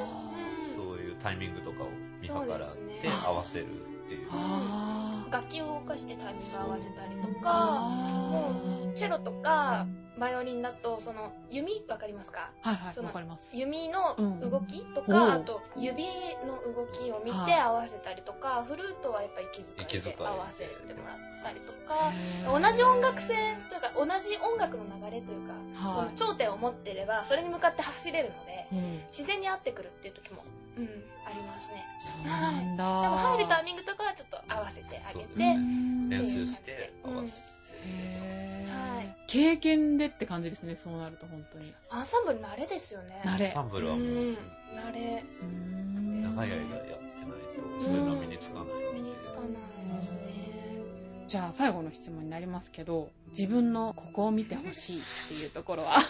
[0.74, 1.88] そういうタイミングとかを
[2.20, 7.06] 見計らって合わせるっていうあー楽器を動かしてタイミング合わせた。
[7.06, 7.80] りとか
[8.30, 9.86] もうチェロとか
[10.18, 12.50] バイオリンだとその弓わかりますか？
[12.60, 13.56] はいはい、そのわかります。
[13.56, 16.04] 弓の動きとうんか、おうあと指
[16.46, 17.54] の動きを見てはい。
[17.54, 22.12] 合わせたりとか、フルートはやっぱり息息遣いで合わせてもらったりとか、
[22.46, 23.34] 同じ音楽性
[23.70, 25.54] というか同じ音楽の流れというか、
[25.88, 26.16] はい。
[26.18, 29.00] その頂点を持ってればそれに向かって走れるのでうん。
[29.10, 30.44] 自然に合ってくるっていう時も、
[30.76, 30.84] うん、
[31.26, 31.84] ありますね。
[32.00, 33.02] そうなんだ。
[33.02, 37.52] でも入るタイミングとかはちょっと合わせてあげてそううん練習して合わせへー
[38.68, 39.16] はい。
[39.26, 41.74] 経験でって感じですね、そうなると本当に。
[41.90, 43.22] アンサンブル慣れですよね。
[43.24, 43.48] 慣れ。
[43.48, 44.02] サンブルはもう。
[44.04, 44.36] うん
[44.74, 45.24] 慣れ。
[45.42, 46.22] うん。
[46.22, 46.98] 長い間やってない
[47.78, 49.46] とそれが身につかない身につかない
[50.00, 50.18] ですね。
[51.28, 56.00] じゃあ最後の質問になりますけど、自分のここを見てほしいっていうところは？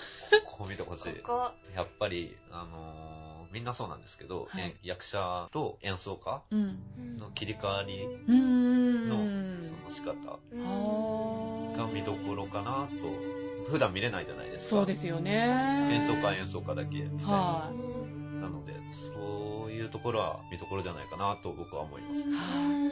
[0.45, 1.13] ここ見てほしい。
[1.23, 4.63] こやっぱりあのーみんなそうなんですけど、はい。
[4.63, 8.09] え役者と演奏家の切り替わり。
[8.27, 9.17] の
[9.69, 10.39] その仕方
[11.77, 13.43] が見どころかなと。
[13.71, 14.71] 普段見れないじゃないですか。
[14.79, 15.63] そうですよね。
[15.93, 22.91] 演奏家は演奏家だけみたいな、はうんなのでそういうところは見どころじゃないかなと僕は思います、うん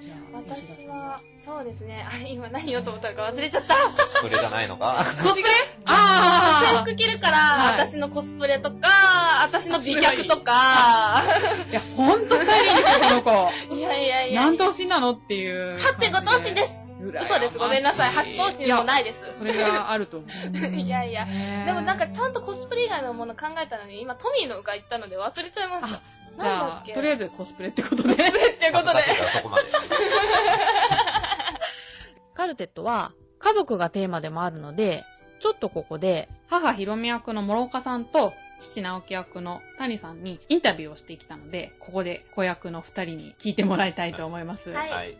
[0.00, 1.20] じゃあ、私はは。
[1.40, 2.06] そうですね。
[2.08, 3.74] あれ今何言おうと思ったのか忘れちゃった。
[3.74, 4.98] コスプレじゃないのか。
[4.98, 5.44] コスプレ？
[5.86, 8.88] あ制服着るから、はい私のコスプレとか、
[9.44, 11.24] 私の美脚とか、
[11.70, 13.74] いや、ほんとスタイルいいですよ、この子。
[13.74, 14.42] いやいやいや。
[14.42, 15.12] 何頭身なの？
[15.12, 15.76] っていう。
[15.76, 16.83] 8.5頭身です。
[17.10, 17.58] 嘘です。
[17.58, 18.10] ごめんなさい。
[18.10, 19.24] 8頭身もないです。
[19.32, 20.58] それがあると思う。
[20.76, 26.00] いやいやねでもなんかちゃんとコスプレ以外のもの考えたのに、今トミーのが言ったので忘れちゃいました。
[26.36, 28.14] じゃあ、とりあえずコスプレってことで。
[28.14, 28.32] ってことで。
[28.70, 29.68] 恥ずかしいからそこまで
[32.34, 35.04] カルテットは家族がテーマでもあるので、
[35.38, 44.70] ちょっとここで、母ひろみ役の諸岡さんと、父直樹役の谷さんにインタビューをしてきたので、ここで子役の二人に聞いてもらいたいと思います。
[44.70, 45.16] はいはい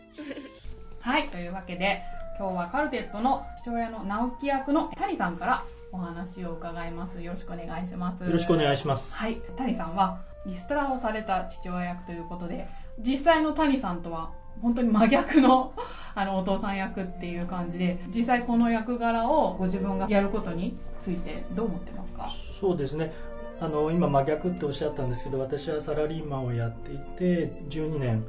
[1.05, 2.01] はい、というわけで、
[2.39, 7.21] 今日はカルテットの父親の直樹役の谷さんからお話を伺います。
[7.21, 8.23] よろしくお願いします。
[8.23, 9.15] よろしくお願いします。
[9.15, 14.31] はい、谷さんはリストラをされた父親役ということで、実際の谷さんとは
[14.63, 15.73] 本当に真逆の
[16.15, 22.31] あのお父さん役っていう感じで、実際この役柄をご自分がやることについてどう思ってますか？
[22.59, 23.13] そうですね。
[23.61, 28.25] あの今真逆っておっしゃったんですけど、私はサラリーマンをやっていて12年。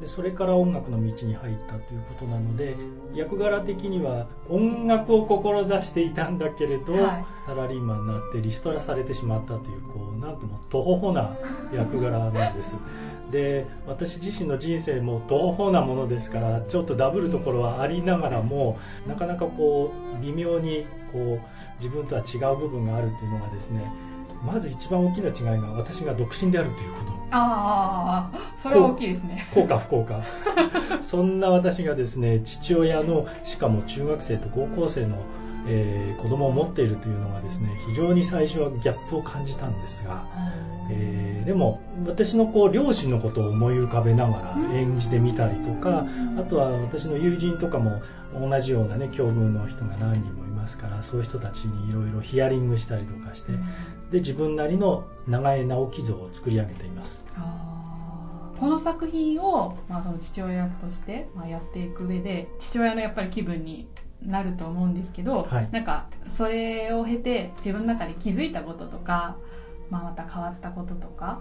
[0.00, 2.76] でそれから音楽の道に入ったということなので
[3.14, 7.24] 役柄的には音楽を志していたんだけれど、はい。
[7.46, 11.36] サラリーマンになってリストラされてしまったというこうなんともとほほな
[11.74, 12.76] 役柄なんです。
[13.30, 21.40] で私自身の人生もとほほなものですからちょっとダブるところはありながらもなかなかこう微妙にこう
[21.76, 23.92] 自分とは違う部分があるっていうのがですね
[24.44, 27.12] まず一番大きな違いが私が独身であるということ。
[27.30, 29.46] ああ、それは大きいですね。
[29.54, 30.22] 幸か不幸か
[31.02, 35.16] そんな私がですね父親のしかも中学生と高校生の、
[35.66, 40.24] えー子供を持っているというのがですね非常に最初はギャップを感じたんですが、
[40.90, 46.06] えーでも私のこう両親のことを思い浮かべながら演じてみたりとか
[46.38, 48.00] あとは私の友人とかも
[48.34, 53.52] 同じようなね境遇の人が何人もいますからそういう人たちにいろいろヒアリングしたりとかして
[54.10, 57.26] で自分なりの長江直樹像を作り上げています。
[57.36, 58.58] あー。
[58.58, 63.88] この作品を、まあ、その父親役として、まあ、やっていく上で父親のやっぱり気分に
[64.22, 65.68] なると思うんですけど、はい。
[65.70, 69.36] なんかそれを経て自分の中で気づいたこととか、
[69.90, 71.40] まあ、また変わったこととか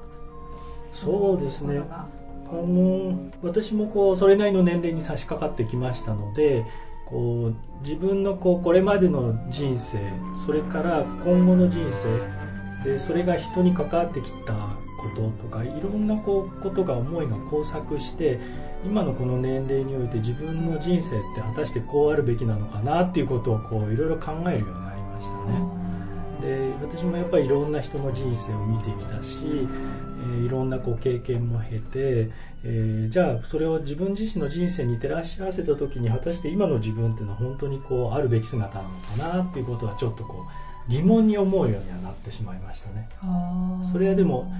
[0.92, 1.82] そうですね。
[1.90, 2.08] あ
[2.52, 6.66] の私もこうそれなりの年齢に差し掛かってきましたので
[7.13, 9.99] こう自分のこうこれまでの人生
[10.47, 11.86] それから今後の人
[12.84, 14.54] 生でそれが人に関わってきた
[14.99, 18.39] こととかいろんなこうことが思いが交錯して
[18.84, 25.84] 今のこの年齢において自分の人生って果たしてこうあるべきなのかなっていうことをこういろいろ考えるようになりましたね。
[26.41, 29.38] で私もやっぱりいろんな人の人生を見てきたし、
[30.38, 32.32] いろんなこう経験も経て、
[32.63, 40.46] えーじゃあそれを自分自身の人生に照らし合わせた時に果たして今の自分っていうのは本当にこうあるべき姿なのかなっていうことはちょっとこ
[40.88, 43.10] う疑問に思うようにはなってしまいましたね。
[43.91, 44.52] それはでも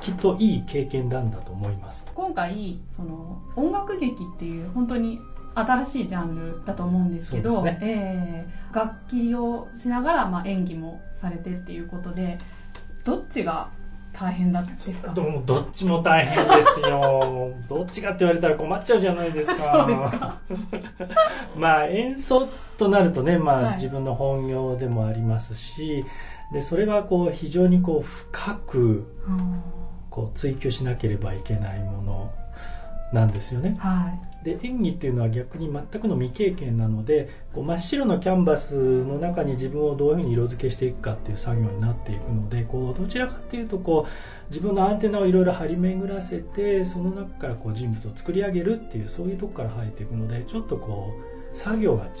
[0.00, 2.06] きっといい経験なんだと思います。
[2.14, 5.20] 今回その音楽劇っていう本当に
[5.54, 7.78] 新しいジャンルだと思うんですけど、ね。
[7.82, 12.38] えー、楽器をしながら、まあ、演技もされてっていうことで
[13.04, 13.70] どっちが
[14.12, 15.12] 大変だったですか？
[15.12, 17.52] どどっちも大変ですよ。
[17.68, 20.38] どっちかって言われたら困っちゃうじゃないですか。
[21.56, 26.04] まあ演奏となるとね、まあ、はい、自分の本業でもありますし、
[26.52, 29.06] でそれはこう非常にこう深く
[30.10, 32.30] こう追求しなければいけないもの
[33.12, 33.76] なんですよね。
[33.78, 51.12] はい、で演技っていうのは逆に全くの未経験なのでこう真っ白のキャンバスの中に自分をどういうふうに色付けしていくかっていう作業になっていくのでこうどちらかっていうとこう自分のアンテナをいろいろ張り巡らせてその中からこう人物を作り上げるっていうそういうとこから入っていくのでちょっとこ
[51.54, 52.12] う作業が違う、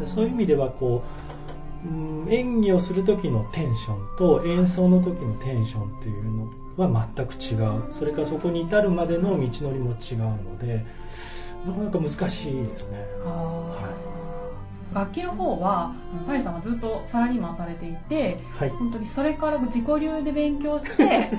[0.00, 1.02] うん、そういう意味ではこ
[1.84, 6.48] う、うん、演技をする時のテンションと演奏の時のテンションっていうの
[6.82, 7.82] は全く違う。
[7.92, 10.84] それからそこに至るまでの道のりも違うので
[11.66, 12.98] なかなか難しいですね。
[13.24, 14.18] はい。
[14.94, 15.92] 楽器の方は
[16.26, 21.30] サリさんはずっとサラリーマンされていて、はい、本当にそれから自己流で勉強して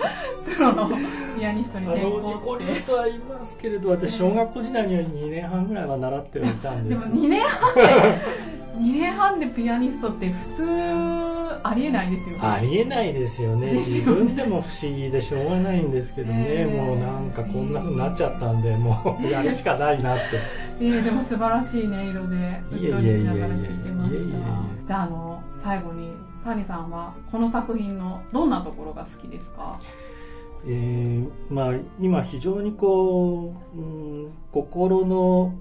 [0.46, 0.90] プロの
[1.36, 7.10] ピアニストに転向自己流とは言いますけれど私小学校時代には2年半ぐらいは習ってはいたんです。
[7.10, 7.82] でも2年半で
[8.76, 10.64] 2年半でピアニストって普通
[11.62, 12.42] ありえないですよね。
[12.42, 20.24] ありえないですよね、ね、自分でも不思議でしょうがないんですけどね、えー、もうなんかこんな風になっちゃったんでもうやるしかないなって。
[20.80, 24.86] えー、でも素晴らしい音色でうっとりしながら聴いてました。
[24.86, 26.10] じゃああの最後に
[26.44, 29.80] 谷さんはこの作品のどんなところが好きですか？
[30.66, 33.82] えー、まあ今非常にこう、う
[34.26, 35.54] ん、心の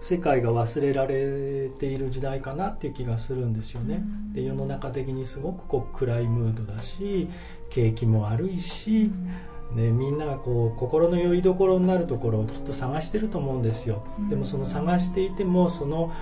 [0.00, 4.02] 世界が忘れられている時代かなっていう気がするんですよね。
[4.32, 7.28] で世の中的にすごくこう暗いムードだし
[7.68, 9.12] 景気も悪いし、
[9.74, 14.02] ね、みんながこう心の拠り所になるところをきっと探してると思うんですよ。
[14.28, 16.12] でもその探していてもその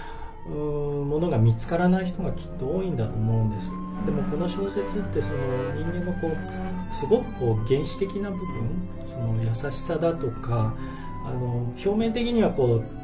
[0.48, 3.70] ものが見つからない人がきっと多いんだと思うんです。
[4.06, 5.36] でもこの小説ってその
[5.74, 8.46] 人間のこうすごくこう原始的な部分
[9.08, 10.74] その優しさだとか
[11.26, 12.97] あの表面的にはこう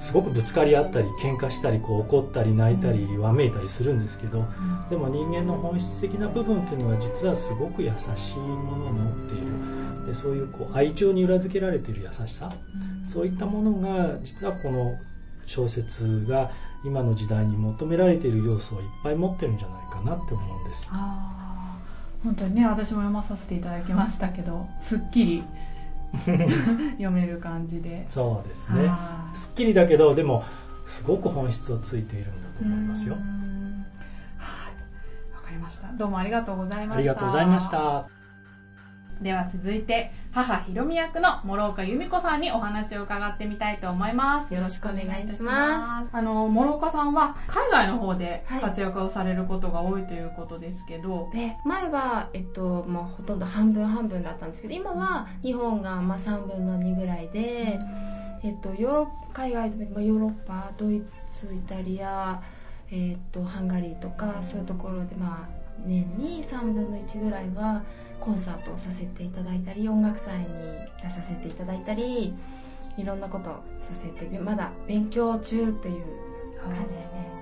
[0.00, 4.46] すごくぶつかり合ったり喧嘩したりこう怒ったり泣いたりわめいたりするんですけど、
[4.90, 10.06] でも人間の本質的な部分っていうのは実はすごく優しいものを持っている。
[10.06, 12.54] でそういうこう愛情に裏付けられている優しさ、
[13.04, 14.98] そういったものが実はこの
[15.44, 16.50] 小説が
[16.84, 20.86] 今の時代に求められている要素をいっぱい持ってるんじゃないかなって思うんです。
[22.22, 25.44] 本当にね私も読まさせていただきましたけどすっきり
[26.16, 28.06] 読める感じで。
[28.10, 28.90] そうですね。
[29.34, 30.44] すっきりだけどでも
[30.86, 33.14] すごく本質をついているんだと思いますよ。
[34.38, 35.34] はい。
[35.34, 35.88] わかりました。
[35.92, 36.94] どうもありがとうございました。
[36.94, 38.17] ありがとうございました
[39.22, 44.54] では続いて、母ひろみ役の諸岡由美子さんにお話を伺ってみたいと思います。
[44.54, 46.10] よろしくお願いします。
[46.16, 51.24] あの、諸岡さんは海外の方で活躍をされることが多いということですけど。
[51.24, 57.80] はい、で、前は、えっと、もうほとんど半分半分だったんですけど、今は日本がまあ3分の2ぐらいで、
[58.44, 61.02] えっと、ヨーロ海外でもヨーロッパ、ドイ
[61.32, 62.40] ツ、イタリア、
[62.90, 67.82] えっと、ハンガリーとか、そういうところで、まあ、年に3分の1ぐらいは、
[68.20, 70.46] コンサートをさせていただいたり音楽祭に
[71.02, 72.34] 出させていただいたり
[72.96, 73.50] いろんなこと
[73.80, 76.04] させてまだ勉強中という
[76.62, 77.38] 感じですね。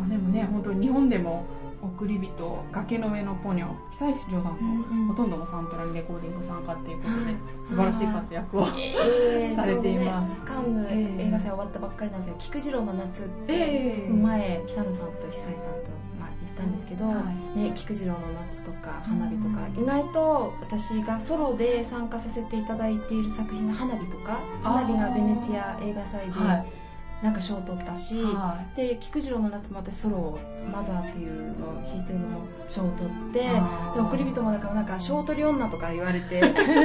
[0.00, 1.44] あでもね本当に日本でも
[1.82, 7.36] 送り人崖の上のポニョ久石譲さんのほとんどのサントラにレコーディング参加っていうことで、
[7.68, 10.88] 素晴らしい活躍を、えー、 されています、ね、カンヌ
[11.22, 15.97] 映画祭終わったばっかりなんですよ「菊次郎の夏」って、前北野さんと久石さんと
[16.58, 17.22] ったんですけど、は
[17.56, 18.18] い、ね、菊次郎の
[18.48, 26.32] 夏とか花火とか、意外と私がソロで参加させていただいている作品が花火とか花火がベネチア映画祭で、
[27.22, 30.38] なんか賞を取ったし、はい、で菊次郎の夏も私ソロ
[30.72, 33.50] マザーっていうのを弾いてるのも賞を取ってで
[34.00, 36.40] 送り人もなんかなんか賞取り女とか言われて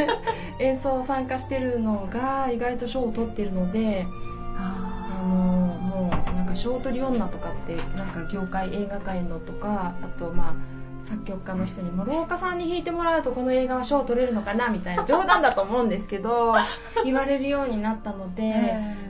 [0.59, 4.07] 演奏参加してるのが意外と賞を取ってるので
[4.57, 10.55] あのもうかショートリ女とかってなんか業界映画界のとかあとまあ
[11.01, 16.55] 作曲家の人にも廊下さんに弾いてもらうとこの映画は賞取れるのかなみたいな 冗談だと思うんですけど
[17.03, 18.53] 言われるようになったので、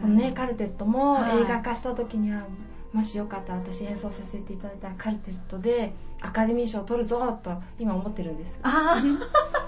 [0.02, 2.46] このねカルテットも映画化した時には、
[2.94, 8.96] もしよかったら私演奏させていただいたカルテットでアカデミー賞を取るぞと今思ってるんですあ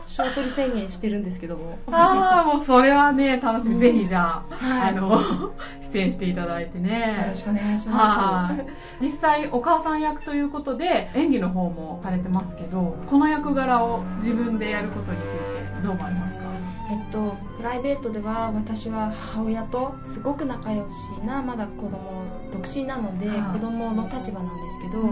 [0.08, 1.78] 賞取り宣言してるんですけども。
[1.92, 3.76] ああ、もうそれはね、楽しみ。
[3.76, 5.52] うんぜひじゃあ、はいあの、
[5.92, 7.18] 出演していただいてね。
[7.22, 8.66] よろしくお願いしまはい。
[9.04, 16.44] 実際、お母さん役ということで、演技の方もされてますけど、この役柄を自分でやることについてどう思われますか？
[16.88, 16.94] す。
[16.94, 20.94] えっと、プライベートでは私は母親とすごく仲良し
[21.26, 25.06] な、まだ子供、独身なので、はい子供の立場なんですけど、い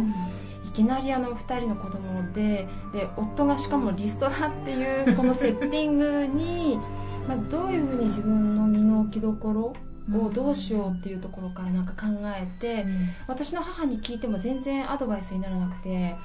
[0.73, 6.79] きなりあの2人の子供でで夫がしかもリストラっていうこのセッティングに
[7.27, 9.73] まずどういうふうに自分の身の置きどころ
[10.17, 12.85] をどうしようっていうところからなんか考えて
[13.27, 16.15] 私の母に聞いても全然アドバイスにならなくて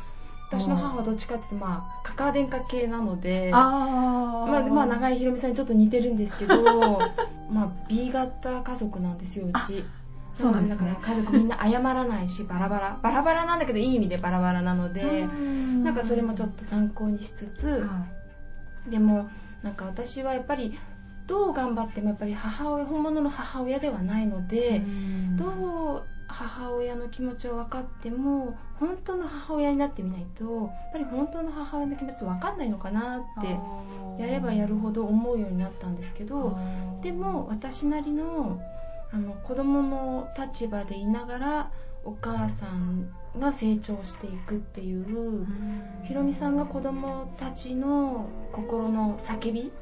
[0.50, 6.98] 私の母はどっちかっていうとまあカカア殿下系なのであーまあ、まあ長井ひろみさんにちょっと似てるんですけど
[7.52, 9.84] まあ B 型家族なんですようち。
[10.38, 12.98] そうなんだから家族みんな謝らないしバラバラ。
[13.02, 15.26] バラバラなんだけどいい意味でバラバラなので
[15.82, 18.06] なんかそれもちょっと参考にしつつは
[18.88, 19.28] でも
[19.62, 20.78] なんか私はやっぱり
[21.26, 25.36] どう頑張ってもやっぱり母親本物の母親ではないのいでうん。
[25.36, 33.58] どう母親の気持ちを分かっても本当の母親になってみないとやっぱり本当の母親の気持ち分かんないのかなって
[34.22, 36.58] やればやるほど思うようになったんですけど
[37.02, 38.60] でも私なりの
[39.10, 41.70] あの子供の立場でいながら
[42.04, 45.46] お母さんが成長していくっていう
[46.04, 49.72] ひろみさんが子供たちの心の叫び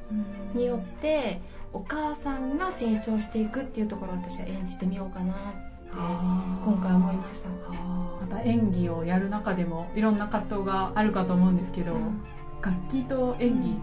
[0.54, 1.40] によって
[1.72, 5.36] お母さんが成長していくっていうところを私は演じてみようかなっ
[5.84, 7.48] て今回思いました。
[7.48, 11.94] また演技をやる中でもいろんな葛藤があるかと思うんですけど、
[12.60, 13.80] 楽器と演技って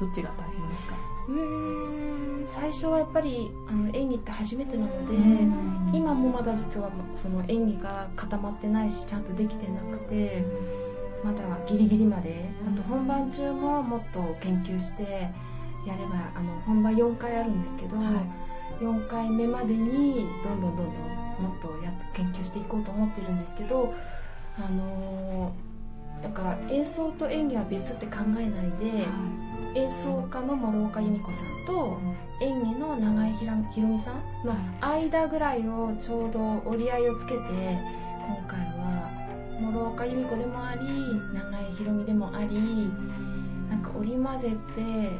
[0.00, 0.96] どっちが大変ですか、
[1.28, 5.90] うーん最初はやっぱりあの演技って初めてなので、うん。
[5.92, 10.44] 今もまだ実はその演技が固まってないしちゃんとできてなくて
[11.22, 12.50] まだギリギリまで。
[12.68, 15.30] あと本番中ももっと研究して
[15.86, 17.96] やればあの本番4回あるんですけど、
[18.80, 23.92] 4回目までにどんどんどんどんもっとやっ研究していこうと思ってるんですけど
[24.58, 25.73] あのー
[26.24, 29.06] なんか演奏と演技は別って考えないで、
[29.78, 32.00] 演奏家の諸岡由美子さんと
[32.40, 39.10] 演技の長井ひろみさんの間ぐらいをちょうど折り合いをつけて今回は
[39.60, 40.80] 諸岡由美子でもあり
[41.34, 42.90] 長井ひろみでもあり
[43.68, 45.18] なんか織り交ぜて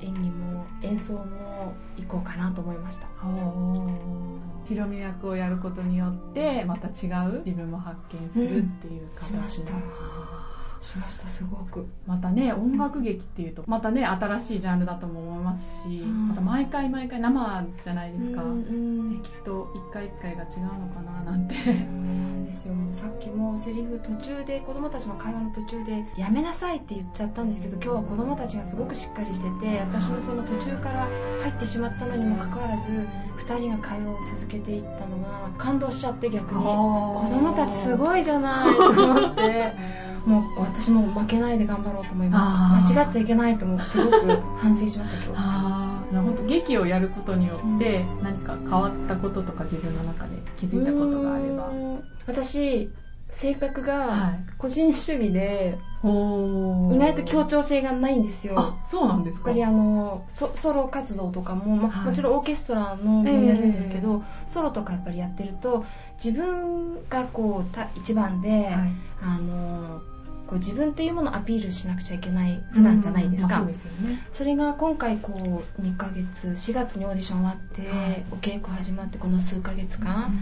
[0.00, 3.08] 演技も演奏も行こうかなと思いました。
[4.64, 9.72] ひろみ役をやることによってまた違う自分も発見するっていう形しました。
[9.74, 9.80] で
[10.84, 11.86] しましたすごく。
[12.06, 16.28] またね音楽劇っていうとまたね新しいジャンルだとも思いますし、ん。
[16.28, 19.10] また毎回毎回生じゃないですか、うんうん。
[19.14, 21.54] ねきっと一回一回が違うのかななんて。
[21.54, 22.74] そうなんですよ。
[22.74, 31.08] もうさっきもセリフ途中で子供たちの会話の途中で「やめなさい」って言っちゃったんですけど今日は子供たちがすごくしっかりしてて私のその途中から
[31.42, 32.88] 入ってしまったのにもかかわらず
[33.46, 36.60] 2人が会話を続けていったのが感動しちゃって逆に。
[36.60, 36.66] 子
[37.30, 39.72] 供たちすいごいじゃないと思って
[40.28, 42.94] もう私も負けないで頑張ろうと思いました。
[42.94, 45.30] 間違っちゃいけないと思うすごく反省しました今日。
[45.36, 51.70] ああ本当劇をやることによって何か変わったこととか自分の中で気づいたことがあれば。
[52.26, 52.90] 私
[53.30, 54.40] 性格はがい。
[54.56, 56.96] 個人主義でほー。
[56.96, 58.54] 意外と協調性がないんですよ。
[58.54, 59.46] やっあそうなんですか。
[59.46, 62.06] ぱりあのソソロ活動とかも、まあはい。
[62.06, 65.84] もちろんオーケストラのもやるんですけど、ソロとかやっぱりやってると
[66.22, 68.92] 自分がこうた一番で、はい。
[69.20, 70.00] あの
[70.48, 74.26] こう自分っていうものをアピールしなくちゃいけない普段じゃないですか、まあそすよね。
[74.32, 78.24] それが今回こう2ヶ月4月にオーディション終わって、はい。
[78.32, 80.32] お稽古始まってこの数ヶ月間、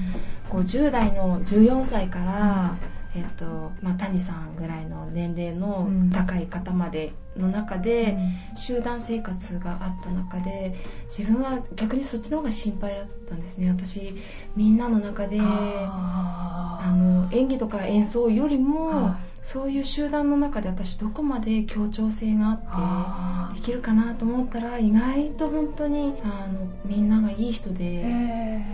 [0.49, 2.77] こう10代の14歳から、
[3.17, 6.11] えっとまあ、谷さんぐらいの年齢のうん。
[6.11, 8.17] 高い方までの中で、
[8.55, 10.77] 集団生活があった中で
[11.11, 13.71] 自分は逆にそっちの方が心配だったんですね。
[13.71, 14.15] 私
[14.55, 28.65] みんなの中でああの演技とか演奏よりも、はそういう集団の中で私どこまで協調性があってあできるかなと思ったら意外と本当にあのみんながいい人で、え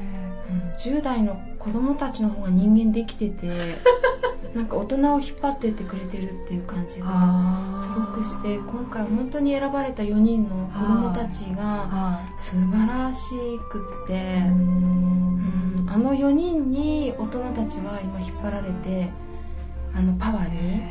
[0.51, 3.77] あの10代の子供たちの方が人間できてて
[4.57, 13.35] なんか大人を引っ張ってってくれてるっていう感じがすごくして今回本当に選ばれた4人の子供たちがは素晴らし
[13.71, 19.11] くってい、うんあの4人に大人たちは今引っ張られて
[19.95, 20.83] あのパワーに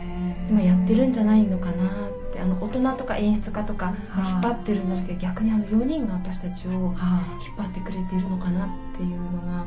[0.49, 4.30] 今やってるんじゃないのかなってあの大人とか演出家とかはい。
[4.30, 9.66] 引っ張ってるんじゃなくて逆にあの4人が私たちをは引っ張ってくれているのかなっていうのが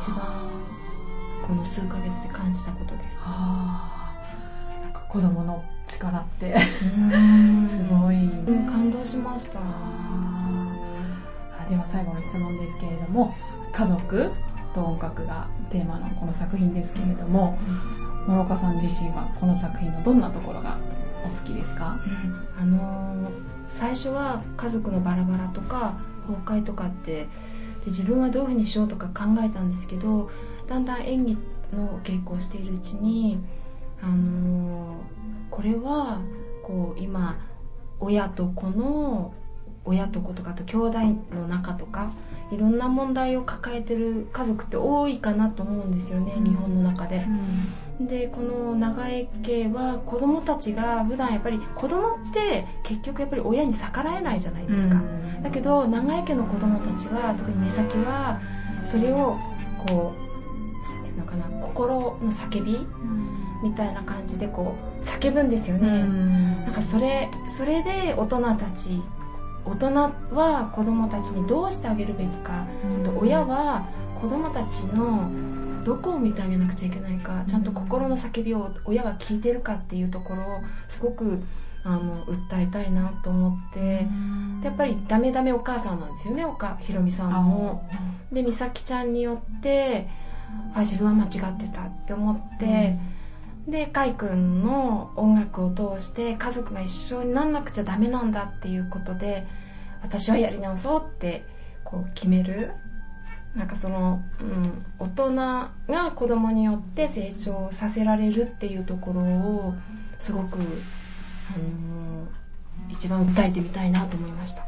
[0.00, 0.50] 一番
[1.46, 3.20] この数ヶ月で感じたことです。
[3.24, 4.14] あ
[4.82, 6.88] なんか子供の力って す
[7.90, 9.58] ごい、うん、感動しました。
[9.60, 13.34] あでは最後の質問ですけれども
[13.72, 14.30] 家族？
[14.74, 17.56] と音楽がテーマのこの作品ですけれども
[18.26, 20.78] 諸岡さん自身はこの作品のどんなところが
[21.24, 21.98] お好きですか、
[22.58, 23.32] うん、あのー、
[23.68, 27.28] 最初は家族のバラバラとか崩壊とかってで
[27.86, 30.30] 自分はどういうふうにしようとか考えたんですけど
[30.68, 31.38] だんだん演技
[31.72, 33.38] の稽古をしているうちに、
[34.02, 34.96] あのー、
[35.50, 36.20] これは
[36.62, 37.38] こう今
[38.00, 39.34] 親と子の
[39.84, 40.98] 親と子とかと兄弟
[41.34, 42.12] の仲とか
[42.50, 47.26] いろんな問題を抱えてる家族って多いかなと思うんですよね、うん、日本の中で。
[47.98, 58.40] うん、でこの長江家は子供たちが普段やっぱり子供って結局やっぱり親に逆らえないじゃないですか、うん、だけど長江家の子供たちは特に美咲は
[58.84, 59.38] それを
[59.86, 60.12] こ
[61.04, 62.86] ういうのかな心の叫び、
[63.62, 65.88] みたいな感じでこう叫ぶんですよね、
[66.64, 69.02] なんかそれそれで大人たち
[69.64, 69.94] 大人
[70.34, 72.66] は子供たちにどうしてあげるべきか、
[73.06, 73.86] うん、親は
[74.20, 75.30] 子供たちの
[75.84, 81.42] どこを見てあげなくちゃいけないかちゃんと心の叫びを親は聞いてるかっていうところをすごく
[81.84, 84.06] あの訴えたいなと思って
[84.60, 87.88] でやっぱりダメダメお母さんなんですよね岡ひろみさんも。
[88.32, 90.08] で美咲ちゃんによって
[90.74, 92.98] あ自分は間違ってたって思って。
[93.66, 99.46] で、カイ君の音楽を通して家族が一緒になんなくちゃダメなんだっていうことで、
[100.02, 101.44] 私はやり直そうって
[101.84, 102.72] こう決める。
[103.56, 105.70] なんかその、うん、大人が
[106.16, 109.74] 子供によって成長させられるっていうところを、
[110.18, 114.64] すごく、あのー、一番訴えてみたいなと思いました。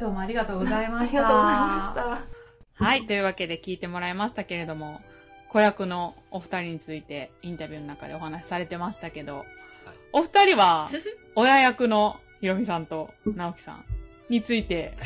[0.00, 1.18] どうもありがとうございました。
[1.18, 2.84] ありがとうございました。
[2.84, 5.00] はい、というわけで聞いてもらいましたけれども、
[5.52, 9.46] 子役のお二人についてインタビューの中でお話しされてましたけど、はい、
[10.14, 10.90] お二人は
[11.36, 13.84] 親役のひろみさんと直樹さん
[14.30, 14.96] について、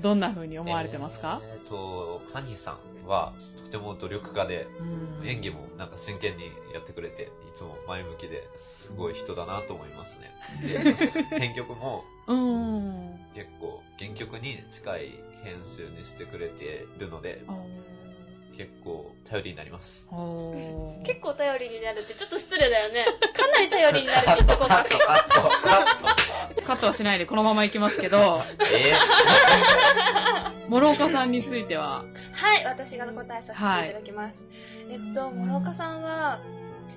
[0.00, 1.40] どんな風に思われてますか？
[1.42, 4.68] えー、と、ハニーさんはとても努力家で、
[5.24, 10.30] 演技もなんか真剣にやってくれて、いつも前向きですごい人だなと思いますね。
[10.62, 10.94] で、
[11.40, 12.04] 編曲も、
[13.34, 17.42] 結構原曲に近い編集にしてくれてるので、
[18.56, 20.08] 結構頼りになります。
[21.04, 23.04] 結構頼りになるってちょっと失礼だよね。
[23.34, 24.84] かなり頼りになるってとこが。
[26.66, 28.42] カットはしないでこのままいきますけど。
[28.72, 34.38] えー、諸岡さんについてははい、私が答えさせていただきます。
[34.86, 36.40] はい、えっと、諸岡さんは、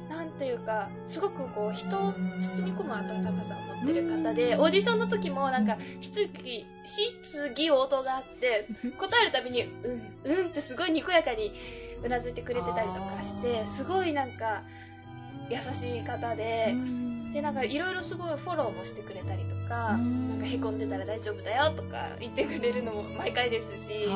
[0.10, 11.51] なんというか、すごくこう、人を包み込む温かさを持ってる方で、オーディションの時もなんか、質疑、質疑応答があって、答えるたびに、うん、うんってすごいにこやかに
[12.03, 14.64] うなずいてくれてたりとかして、すごいなんか、
[15.49, 16.76] 優しい方で、
[17.34, 24.08] で、なんかいろいろすごいフォローもしてくれたりとか、なんか凹んでたら大丈夫だよとか言ってくれるのも毎回ですし、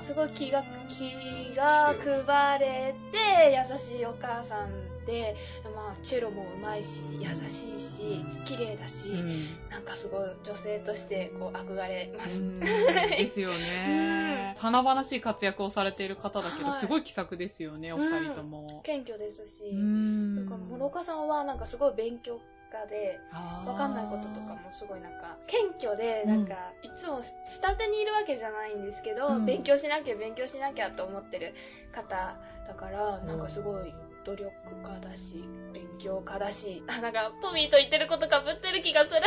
[0.00, 1.94] すごい気が、気が
[2.26, 5.34] 配れて優しいお母さんで、
[5.74, 12.42] まあ、チェロもうまいし、優しいし、綺麗だし、うん、なんかすごい女性としてこう憧れます。
[12.60, 14.54] ですよね。
[14.58, 18.82] 華々しい活躍をされている方だけど、すごい気さくですよね、お二人とも。
[18.84, 20.46] 謙虚ですし、なん。
[20.46, 22.38] か諸岡さんはなんかすごい勉強
[22.70, 31.54] 家で、わかんないこととかもすごいなんか、謙虚で、なんか、いつも下手にいるわけじゃないんですけど、うん、勉強しなきゃ勉強しなきゃと思ってる
[31.92, 32.36] 方
[32.66, 33.94] だから、なんかすごい
[34.28, 34.52] 努力
[34.84, 39.22] 家だし、勉強家だし、あ、なんか、トミーと言ってることかぶってる気がする。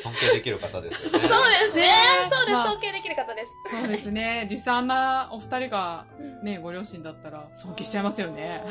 [0.00, 1.28] 尊敬できる方ですよね。
[1.28, 1.84] そうですね。
[2.30, 3.52] そうです、まあ、尊敬できる方です。
[3.70, 4.48] そうですね。
[4.50, 6.06] 実際あんなお二人が
[6.42, 8.64] ね、ご両親だったら尊敬しちゃいますよね。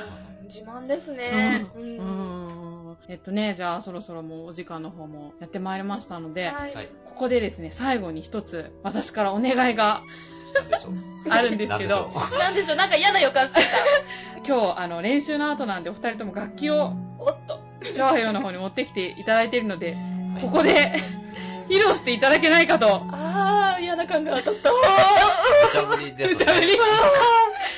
[0.45, 1.67] 自慢ですね。
[1.75, 1.97] うん。
[1.97, 10.01] うんえっとね、じゃあそろそろもうお時間の方もやってまいりましたので、はい、ここでですね、最後に一つ私からお願いが
[11.29, 12.11] あるんですけど。
[12.39, 13.67] なんでしょうなんか嫌な予感してた。
[14.45, 17.59] 今日、あの、練習の後なんでお二人とも楽器を、おっと、
[17.93, 19.97] 調和用の方に持ってきていただいているので、
[20.41, 21.01] ここで、
[21.69, 23.05] 披露していただけないかと。
[23.11, 24.71] ああ、嫌な感が当たった。
[24.71, 26.39] 無茶ぶりです、ね。
[26.39, 26.77] 無茶ぶり。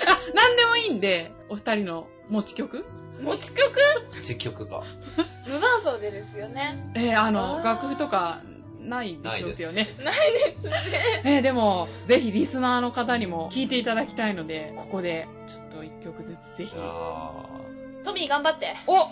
[0.07, 2.85] あ、なんでもいいんで、お二人の持ち曲
[3.21, 3.79] 持ち曲？
[4.15, 4.83] 持ち曲か。
[5.47, 6.91] 無伴奏でですよね。
[6.95, 8.41] えー、あの、楽譜とか、
[8.89, 9.87] ないでしょうよね。
[10.03, 11.21] ないですね。
[11.23, 16.75] えー、でも、ぜひリスナーの方にも聴いていただきたいので、ここで、ちょっと一曲ずつぜひ。
[18.03, 18.75] トミー頑張って。
[18.87, 19.07] お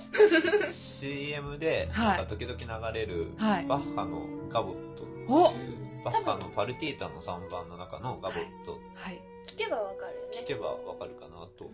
[0.72, 8.80] !CM で、なんか時々流れる、バッハのガボットっていう、バッハのパルティータの3番の中のガボット。
[8.94, 9.20] はい。
[9.48, 10.38] 聞けばわかるよね。
[10.44, 11.70] 聞けばわかるかなと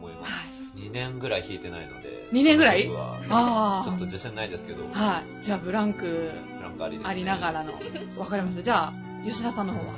[0.00, 0.72] 思います。
[0.76, 2.88] 2年ぐらい弾いてないので、2年ぐらい？
[3.28, 3.84] ああ。
[3.84, 4.84] ちょっと自信ないですけど。
[4.92, 5.42] はい。
[5.42, 7.72] じゃあ、ブランク、ブランクありね、ありながらの。
[8.16, 8.62] わかりました。
[8.62, 8.92] じゃあ、
[9.26, 9.92] 吉田さんの方は？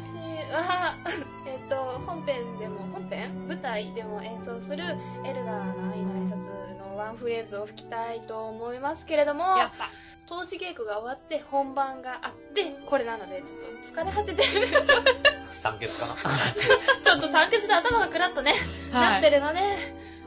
[0.00, 0.96] 私は、
[1.46, 1.76] えっと、
[2.06, 3.48] 本編でも、本編？
[3.48, 4.84] 舞台でも演奏する
[5.24, 9.88] エルガーの愛の挨拶のワンフレーズを吹きたいと思いますけれども、やった
[10.28, 14.68] 投資稽古が終わって本番があってこれなのでちょっと疲れ果ててる。
[15.62, 16.14] 酸欠かな？
[17.02, 18.52] ちょっと酸欠で頭がクラッとね、
[18.92, 19.60] はい、なってるので、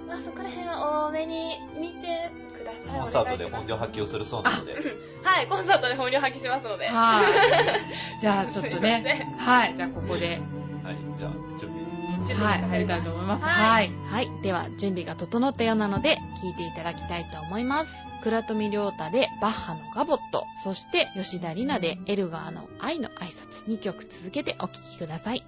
[0.07, 2.99] まあ、そこら辺を多めに見てください。
[2.99, 4.73] コンサートで本領発揮をするそうなので。
[5.23, 6.87] はいコンサートで本領発揮しますので。
[6.87, 7.21] は
[8.17, 8.19] い。
[8.19, 9.35] じゃあちょっとね。
[9.37, 9.75] はい。
[9.75, 10.41] じゃあここで。
[10.83, 10.97] はい。
[11.15, 11.70] じゃあ準備
[12.24, 13.43] はい、入りたいと思います。
[13.43, 13.91] はい。
[14.09, 14.30] はい。
[14.41, 17.91] では、準備が整ったようなので、聞いていただきたいと思います。
[18.24, 25.43] 倉富良太でバッハのガボット、そして吉田里奈でエルガーの愛の挨拶2曲続けてお聴きください。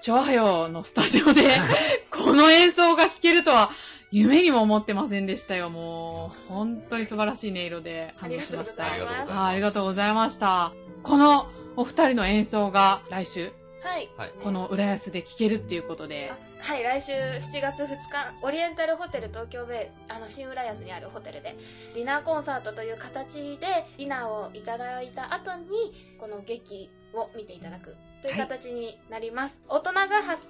[0.00, 1.48] チョアヨのスタジオで、
[2.10, 3.70] この演奏が聴けるとは、
[4.10, 6.48] 夢にも思ってませんでしたよ、もう。
[6.48, 8.86] 本当に素晴らしい音色で感動しました。
[8.86, 9.38] ありがとうございます。
[9.38, 10.72] ありがとうございました。
[11.02, 14.08] このお二人の演奏が来週、はい。
[14.42, 16.32] この浦安で聴けるっていうことで。
[16.60, 21.56] はい、来週7月2日、オリエンタルホテル東京ベイ、あの、新浦安にあるホテルで、
[21.94, 29.56] ディナーコンサートという形で、ディナーをいただいた後に、この劇を見ていただくという形になります。
[29.68, 30.00] はい、大人が